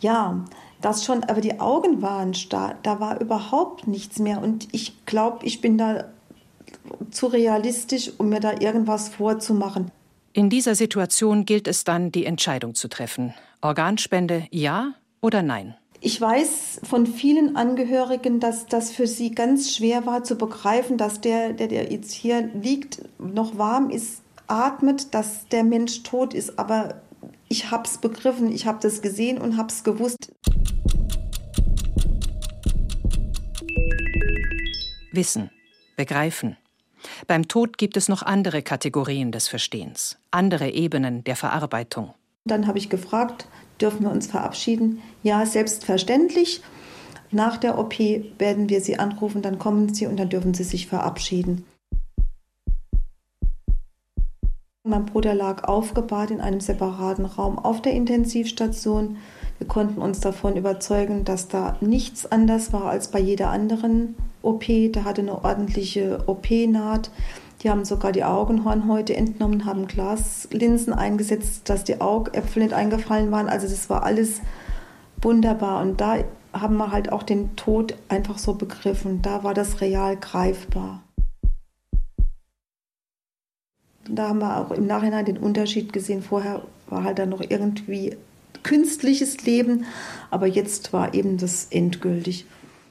Ja, 0.00 0.44
das 0.80 1.04
schon, 1.04 1.24
aber 1.24 1.40
die 1.40 1.60
Augen 1.60 2.02
waren 2.02 2.34
starr, 2.34 2.76
da 2.82 3.00
war 3.00 3.20
überhaupt 3.20 3.86
nichts 3.86 4.18
mehr. 4.18 4.40
Und 4.40 4.68
ich 4.72 5.04
glaube, 5.06 5.44
ich 5.44 5.60
bin 5.60 5.76
da 5.76 6.04
zu 7.10 7.26
realistisch, 7.26 8.12
um 8.18 8.28
mir 8.28 8.40
da 8.40 8.60
irgendwas 8.60 9.08
vorzumachen. 9.08 9.90
In 10.32 10.50
dieser 10.50 10.74
Situation 10.74 11.44
gilt 11.44 11.66
es 11.66 11.84
dann, 11.84 12.12
die 12.12 12.24
Entscheidung 12.24 12.74
zu 12.74 12.88
treffen. 12.88 13.34
Organspende 13.60 14.46
ja 14.50 14.94
oder 15.20 15.42
nein? 15.42 15.74
Ich 16.08 16.18
weiß 16.18 16.80
von 16.84 17.06
vielen 17.06 17.54
Angehörigen, 17.54 18.40
dass 18.40 18.64
das 18.64 18.90
für 18.90 19.06
sie 19.06 19.32
ganz 19.32 19.76
schwer 19.76 20.06
war 20.06 20.24
zu 20.24 20.36
begreifen, 20.36 20.96
dass 20.96 21.20
der, 21.20 21.52
der, 21.52 21.68
der 21.68 21.92
jetzt 21.92 22.12
hier 22.12 22.48
liegt, 22.54 23.02
noch 23.18 23.58
warm 23.58 23.90
ist, 23.90 24.22
atmet, 24.46 25.12
dass 25.12 25.46
der 25.48 25.64
Mensch 25.64 26.04
tot 26.04 26.32
ist. 26.32 26.58
Aber 26.58 27.02
ich 27.50 27.70
habe 27.70 27.82
es 27.84 27.98
begriffen, 27.98 28.50
ich 28.50 28.64
habe 28.64 28.78
das 28.80 29.02
gesehen 29.02 29.36
und 29.36 29.58
habe 29.58 29.68
es 29.68 29.84
gewusst. 29.84 30.32
Wissen, 35.12 35.50
begreifen. 35.98 36.56
Beim 37.26 37.48
Tod 37.48 37.76
gibt 37.76 37.98
es 37.98 38.08
noch 38.08 38.22
andere 38.22 38.62
Kategorien 38.62 39.30
des 39.30 39.46
Verstehens, 39.46 40.16
andere 40.30 40.70
Ebenen 40.70 41.22
der 41.24 41.36
Verarbeitung. 41.36 42.14
Dann 42.46 42.66
habe 42.66 42.78
ich 42.78 42.88
gefragt, 42.88 43.46
dürfen 43.80 44.04
wir 44.04 44.10
uns 44.10 44.26
verabschieden? 44.26 45.02
Ja, 45.22 45.46
selbstverständlich. 45.46 46.62
Nach 47.30 47.56
der 47.56 47.78
OP 47.78 47.98
werden 48.38 48.68
wir 48.68 48.80
Sie 48.80 48.98
anrufen, 48.98 49.42
dann 49.42 49.58
kommen 49.58 49.92
Sie 49.92 50.06
und 50.06 50.16
dann 50.16 50.30
dürfen 50.30 50.54
Sie 50.54 50.64
sich 50.64 50.86
verabschieden. 50.86 51.64
Mein 54.88 55.04
Bruder 55.04 55.34
lag 55.34 55.64
aufgebahrt 55.64 56.30
in 56.30 56.40
einem 56.40 56.60
separaten 56.60 57.26
Raum 57.26 57.58
auf 57.58 57.82
der 57.82 57.92
Intensivstation. 57.92 59.18
Wir 59.58 59.66
konnten 59.66 60.00
uns 60.00 60.20
davon 60.20 60.56
überzeugen, 60.56 61.24
dass 61.24 61.48
da 61.48 61.76
nichts 61.82 62.24
anders 62.24 62.72
war 62.72 62.86
als 62.86 63.08
bei 63.08 63.18
jeder 63.18 63.50
anderen 63.50 64.14
OP. 64.40 64.64
Der 64.66 65.04
hatte 65.04 65.20
eine 65.20 65.44
ordentliche 65.44 66.24
OP-Naht. 66.26 67.10
Die 67.62 67.70
haben 67.70 67.84
sogar 67.84 68.12
die 68.12 68.24
Augenhornhäute 68.24 69.16
entnommen, 69.16 69.64
haben 69.64 69.88
Glaslinsen 69.88 70.92
eingesetzt, 70.92 71.68
dass 71.68 71.82
die 71.82 72.00
Augäpfel 72.00 72.62
nicht 72.62 72.72
eingefallen 72.72 73.32
waren. 73.32 73.48
Also 73.48 73.66
das 73.66 73.90
war 73.90 74.04
alles 74.04 74.40
wunderbar. 75.20 75.82
Und 75.82 76.00
da 76.00 76.18
haben 76.52 76.76
wir 76.76 76.92
halt 76.92 77.10
auch 77.10 77.24
den 77.24 77.56
Tod 77.56 77.96
einfach 78.08 78.38
so 78.38 78.54
begriffen. 78.54 79.22
Da 79.22 79.42
war 79.42 79.54
das 79.54 79.80
real 79.80 80.16
greifbar. 80.16 81.02
Da 84.08 84.28
haben 84.28 84.38
wir 84.38 84.56
auch 84.56 84.70
im 84.70 84.86
Nachhinein 84.86 85.24
den 85.24 85.36
Unterschied 85.36 85.92
gesehen. 85.92 86.22
Vorher 86.22 86.62
war 86.88 87.04
halt 87.04 87.18
dann 87.18 87.28
noch 87.28 87.42
irgendwie 87.46 88.16
künstliches 88.62 89.44
Leben, 89.44 89.84
aber 90.30 90.46
jetzt 90.46 90.92
war 90.92 91.12
eben 91.14 91.38
das 91.38 91.66
endgültig. 91.70 92.46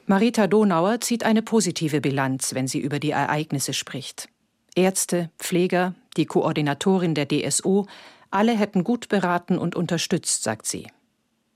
Marita 0.06 0.46
Donauer 0.46 1.00
zieht 1.00 1.24
eine 1.24 1.42
positive 1.42 2.00
Bilanz, 2.00 2.54
wenn 2.54 2.66
sie 2.66 2.78
über 2.78 2.98
die 2.98 3.10
Ereignisse 3.10 3.72
spricht. 3.72 4.28
Ärzte, 4.74 5.30
Pfleger, 5.38 5.94
die 6.16 6.26
Koordinatorin 6.26 7.14
der 7.14 7.26
DSO, 7.26 7.86
alle 8.30 8.52
hätten 8.52 8.84
gut 8.84 9.08
beraten 9.08 9.58
und 9.58 9.76
unterstützt, 9.76 10.42
sagt 10.42 10.66
sie. 10.66 10.86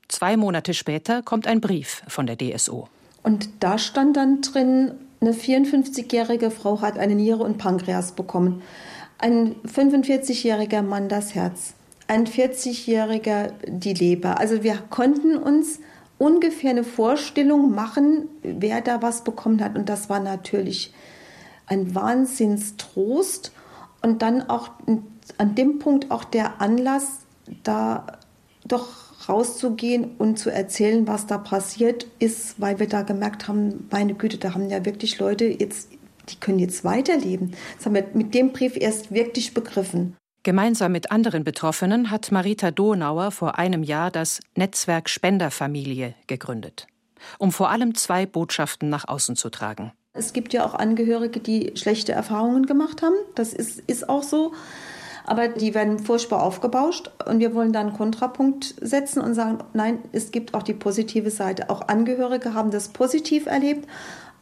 Zwei 0.07 0.37
Monate 0.37 0.73
später 0.73 1.21
kommt 1.21 1.47
ein 1.47 1.61
Brief 1.61 2.03
von 2.07 2.27
der 2.27 2.37
DSO. 2.37 2.87
Und 3.23 3.49
da 3.59 3.77
stand 3.77 4.17
dann 4.17 4.41
drin, 4.41 4.91
eine 5.21 5.31
54-jährige 5.31 6.51
Frau 6.51 6.81
hat 6.81 6.97
eine 6.97 7.15
Niere 7.15 7.43
und 7.43 7.57
Pankreas 7.57 8.11
bekommen. 8.11 8.61
Ein 9.17 9.55
45-jähriger 9.65 10.81
Mann 10.81 11.07
das 11.07 11.33
Herz. 11.33 11.75
Ein 12.07 12.27
40-jähriger 12.27 13.53
die 13.65 13.93
Leber. 13.93 14.39
Also 14.39 14.63
wir 14.63 14.75
konnten 14.89 15.37
uns 15.37 15.79
ungefähr 16.17 16.71
eine 16.71 16.83
Vorstellung 16.83 17.73
machen, 17.73 18.27
wer 18.41 18.81
da 18.81 19.01
was 19.01 19.23
bekommen 19.23 19.63
hat. 19.63 19.77
Und 19.77 19.87
das 19.87 20.09
war 20.09 20.19
natürlich 20.19 20.93
ein 21.67 21.95
Wahnsinnstrost 21.95 23.51
und 24.01 24.21
dann 24.21 24.49
auch 24.49 24.69
an 25.37 25.55
dem 25.55 25.79
Punkt 25.79 26.11
auch 26.11 26.23
der 26.23 26.61
Anlass, 26.61 27.19
da 27.63 28.05
doch 28.65 28.89
rauszugehen 29.27 30.15
und 30.17 30.37
zu 30.37 30.49
erzählen, 30.49 31.07
was 31.07 31.27
da 31.27 31.37
passiert 31.37 32.07
ist, 32.19 32.59
weil 32.59 32.79
wir 32.79 32.87
da 32.87 33.01
gemerkt 33.01 33.47
haben, 33.47 33.87
meine 33.91 34.13
Güte, 34.13 34.37
da 34.37 34.53
haben 34.53 34.69
ja 34.69 34.85
wirklich 34.85 35.19
Leute 35.19 35.45
jetzt, 35.45 35.89
die 36.29 36.35
können 36.35 36.59
jetzt 36.59 36.83
weiterleben. 36.83 37.53
Das 37.77 37.85
haben 37.85 37.95
wir 37.95 38.05
mit 38.13 38.33
dem 38.33 38.51
Brief 38.51 38.75
erst 38.75 39.13
wirklich 39.13 39.53
begriffen. 39.53 40.15
Gemeinsam 40.43 40.91
mit 40.91 41.09
anderen 41.09 41.45
Betroffenen 41.45 42.11
hat 42.11 42.31
Marita 42.31 42.71
Donauer 42.71 43.31
vor 43.31 43.57
einem 43.57 43.81
Jahr 43.81 44.11
das 44.11 44.41
Netzwerk 44.55 45.09
Spenderfamilie 45.09 46.15
gegründet, 46.27 46.87
um 47.37 47.53
vor 47.53 47.69
allem 47.69 47.95
zwei 47.95 48.25
Botschaften 48.25 48.89
nach 48.89 49.07
außen 49.07 49.37
zu 49.37 49.49
tragen. 49.49 49.93
Es 50.13 50.31
gibt 50.31 50.53
ja 50.53 50.63
auch 50.63 50.75
Angehörige, 50.75 51.39
die 51.39 51.71
schlechte 51.75 52.11
Erfahrungen 52.11 52.67
gemacht 52.67 53.01
haben. 53.01 53.15
Das 53.33 53.51
ist, 53.51 53.79
ist 53.87 54.07
auch 54.07 54.21
so. 54.21 54.53
Aber 55.25 55.47
die 55.47 55.73
werden 55.73 55.99
furchtbar 55.99 56.43
aufgebauscht 56.43 57.09
und 57.25 57.39
wir 57.39 57.55
wollen 57.55 57.73
da 57.73 57.79
einen 57.79 57.93
Kontrapunkt 57.93 58.75
setzen 58.81 59.21
und 59.21 59.33
sagen, 59.33 59.59
nein, 59.73 59.99
es 60.11 60.31
gibt 60.31 60.53
auch 60.53 60.63
die 60.63 60.73
positive 60.73 61.31
Seite. 61.31 61.69
Auch 61.69 61.87
Angehörige 61.87 62.53
haben 62.53 62.71
das 62.71 62.89
positiv 62.89 63.47
erlebt. 63.47 63.87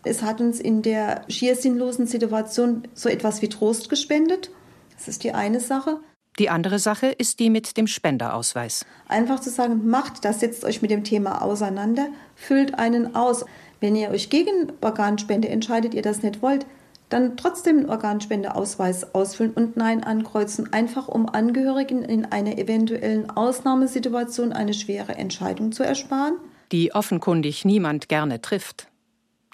Es 0.04 0.24
hat 0.24 0.42
uns 0.42 0.60
in 0.60 0.82
der 0.82 1.24
schier 1.30 1.56
sinnlosen 1.56 2.08
Situation 2.08 2.88
so 2.96 3.08
etwas 3.08 3.42
wie 3.42 3.50
Trost 3.50 3.90
gespendet. 3.90 4.50
Das 4.98 5.08
ist 5.08 5.24
die 5.24 5.34
eine 5.34 5.60
Sache. 5.60 6.00
Die 6.40 6.50
andere 6.50 6.80
Sache 6.80 7.08
ist 7.08 7.40
die 7.40 7.50
mit 7.50 7.78
dem 7.78 7.88
Spenderausweis. 7.88 8.86
Einfach 9.08 9.40
zu 9.40 9.50
sagen, 9.50 9.88
macht 9.88 10.26
das, 10.26 10.40
setzt 10.40 10.64
euch 10.64 10.82
mit 10.82 10.90
dem 10.90 11.04
Thema 11.04 11.42
auseinander, 11.42 12.08
füllt 12.36 12.80
einen 12.80 13.16
aus. 13.16 13.46
Wenn 13.82 13.96
ihr 13.96 14.12
euch 14.12 14.30
gegen 14.30 14.72
Organspende 14.80 15.50
entscheidet, 15.50 15.96
ihr 15.96 16.04
das 16.04 16.22
nicht 16.22 16.42
wollt, 16.44 16.68
dann 17.10 17.36
trotzdem 17.36 17.80
einen 17.80 17.90
Organspendeausweis 17.90 19.14
ausfüllen 19.14 19.52
und 19.54 19.76
Nein 19.76 20.04
ankreuzen, 20.04 20.72
einfach 20.72 21.08
um 21.08 21.28
Angehörigen 21.28 22.04
in 22.04 22.26
einer 22.26 22.58
eventuellen 22.58 23.30
Ausnahmesituation 23.30 24.54
eine 24.54 24.74
schwere 24.74 25.16
Entscheidung 25.16 25.72
zu 25.72 25.84
ersparen. 25.84 26.36
Die 26.72 26.94
offenkundig 26.94 27.66
niemand 27.66 28.08
gerne 28.08 28.40
trifft. 28.40 28.88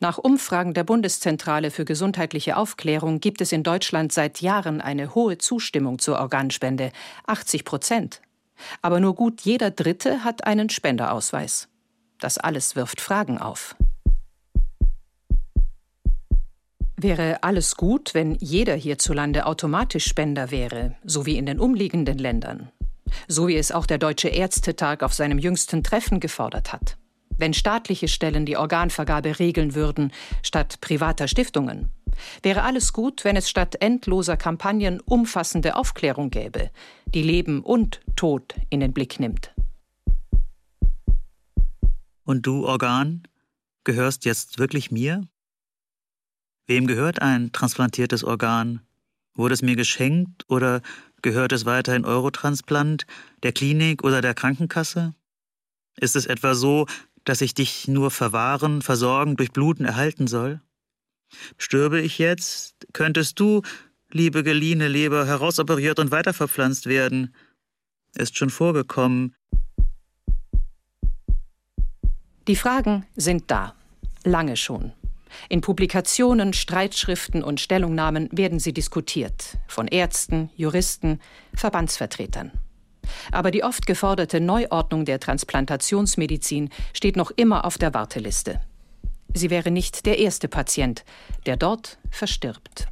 Nach 0.02 0.20
Umfragen 0.20 0.76
der 0.76 0.84
Bundeszentrale 0.84 1.72
für 1.72 1.86
gesundheitliche 1.86 2.58
Aufklärung 2.58 3.20
gibt 3.20 3.42
es 3.42 3.52
in 3.52 3.64
Deutschland 3.64 4.12
seit 4.12 4.42
Jahren 4.42 4.82
eine 4.82 5.16
hohe 5.16 5.40
Zustimmung 5.40 5.98
zur 5.98 6.20
Organspende, 6.20 6.92
80 7.26 7.66
Prozent. 7.66 8.22
Aber 8.84 9.00
nur 9.00 9.16
gut 9.16 9.42
jeder 9.42 9.72
Dritte 9.72 10.24
hat 10.24 10.46
einen 10.46 10.70
Spenderausweis. 10.70 11.70
Das 12.20 12.38
alles 12.38 12.76
wirft 12.76 13.02
Fragen 13.02 13.40
auf. 13.40 13.76
Wäre 17.00 17.44
alles 17.44 17.76
gut, 17.76 18.16
wenn 18.16 18.34
jeder 18.40 18.74
hierzulande 18.74 19.46
automatisch 19.46 20.06
Spender 20.06 20.50
wäre, 20.50 20.96
so 21.04 21.28
wie 21.28 21.38
in 21.38 21.46
den 21.46 21.60
umliegenden 21.60 22.18
Ländern? 22.18 22.72
So 23.28 23.48
wie 23.48 23.56
es 23.56 23.72
auch 23.72 23.86
der 23.86 24.00
Deutsche 24.00 24.30
Ärztetag 24.30 25.04
auf 25.04 25.14
seinem 25.14 25.38
jüngsten 25.38 25.84
Treffen 25.84 26.20
gefordert 26.20 26.74
hat. 26.74 26.98
Wenn 27.38 27.54
staatliche 27.54 28.08
Stellen 28.08 28.48
die 28.48 28.58
Organvergabe 28.58 29.38
regeln 29.38 29.76
würden, 29.76 30.12
statt 30.42 30.82
privater 30.82 31.28
Stiftungen. 31.28 31.92
Wäre 32.42 32.64
alles 32.64 32.94
gut, 32.94 33.24
wenn 33.24 33.36
es 33.36 33.48
statt 33.48 33.76
endloser 33.80 34.36
Kampagnen 34.36 35.00
umfassende 35.00 35.76
Aufklärung 35.76 36.32
gäbe, 36.32 36.72
die 37.06 37.22
Leben 37.22 37.62
und 37.62 38.02
Tod 38.16 38.56
in 38.72 38.80
den 38.80 38.92
Blick 38.92 39.20
nimmt. 39.20 39.54
Und 42.24 42.48
du, 42.48 42.66
Organ, 42.66 43.22
gehörst 43.84 44.26
jetzt 44.26 44.58
wirklich 44.58 44.90
mir? 44.90 45.22
Wem 46.68 46.86
gehört 46.86 47.22
ein 47.22 47.52
transplantiertes 47.52 48.24
Organ 48.24 48.82
Wurde 49.38 49.54
es 49.54 49.62
mir 49.62 49.76
geschenkt 49.76 50.46
oder 50.50 50.82
gehört 51.22 51.52
es 51.52 51.66
weiterhin 51.66 52.06
Eurotransplant, 52.06 53.06
der 53.44 53.52
Klinik 53.52 54.04
oder 54.04 54.22
der 54.22 54.34
Krankenkasse? 54.34 55.14
Ist 56.00 56.16
es 56.16 56.26
etwa 56.26 56.56
so, 56.56 56.88
dass 57.24 57.42
ich 57.42 57.54
dich 57.54 57.88
nur 57.88 58.10
verwahren, 58.10 58.82
versorgen, 58.82 59.36
durch 59.36 59.52
Bluten 59.52 59.86
erhalten 59.86 60.26
soll? 60.26 60.60
Stürbe 61.60 62.02
ich 62.02 62.18
jetzt, 62.18 62.88
könntest 62.94 63.40
du, 63.40 63.62
liebe 64.12 64.44
geliehene 64.44 64.88
Leber, 64.88 65.28
herausoperiert 65.28 66.00
und 66.00 66.10
weiterverpflanzt 66.10 66.88
werden. 66.88 67.36
Ist 68.16 68.38
schon 68.38 68.50
vorgekommen. 68.50 69.36
Die 72.48 72.56
Fragen 72.56 73.06
sind 73.16 73.52
da. 73.52 73.76
Lange 74.24 74.58
schon. 74.58 74.94
In 75.50 75.62
Publikationen, 75.62 76.54
Streitschriften 76.54 77.44
und 77.44 77.60
Stellungnahmen 77.60 78.30
werden 78.32 78.60
sie 78.60 78.74
diskutiert. 78.74 79.58
Von 79.68 79.88
Ärzten, 79.88 80.50
Juristen, 80.56 81.20
Verbandsvertretern. 81.54 82.52
Aber 83.32 83.52
die 83.52 83.64
oft 83.64 83.86
geforderte 83.86 84.40
Neuordnung 84.40 85.06
der 85.06 85.20
Transplantationsmedizin 85.20 86.70
steht 86.94 87.16
noch 87.16 87.32
immer 87.32 87.66
auf 87.66 87.78
der 87.78 87.94
Warteliste. 87.94 88.62
Sie 89.34 89.50
wäre 89.50 89.72
nicht 89.72 90.06
der 90.06 90.20
erste 90.20 90.48
Patient, 90.48 91.04
der 91.46 91.58
dort 91.58 92.00
verstirbt. 92.10 92.88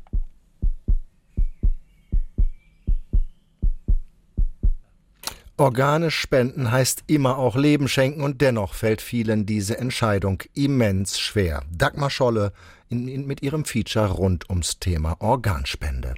Organe 5.58 6.12
spenden 6.12 6.70
heißt 6.70 7.06
immer 7.08 7.38
auch 7.38 7.56
Leben 7.56 7.88
schenken 7.88 8.22
und 8.22 8.42
dennoch 8.42 8.74
fällt 8.74 9.02
vielen 9.02 9.46
diese 9.46 9.78
Entscheidung 9.78 10.44
immens 10.54 11.18
schwer. 11.18 11.64
Dagmar 11.72 12.10
Scholle 12.10 12.52
in, 12.90 13.08
in, 13.08 13.26
mit 13.26 13.42
ihrem 13.42 13.64
Feature 13.64 14.12
rund 14.12 14.50
ums 14.50 14.80
Thema 14.80 15.16
Organspende. 15.22 16.14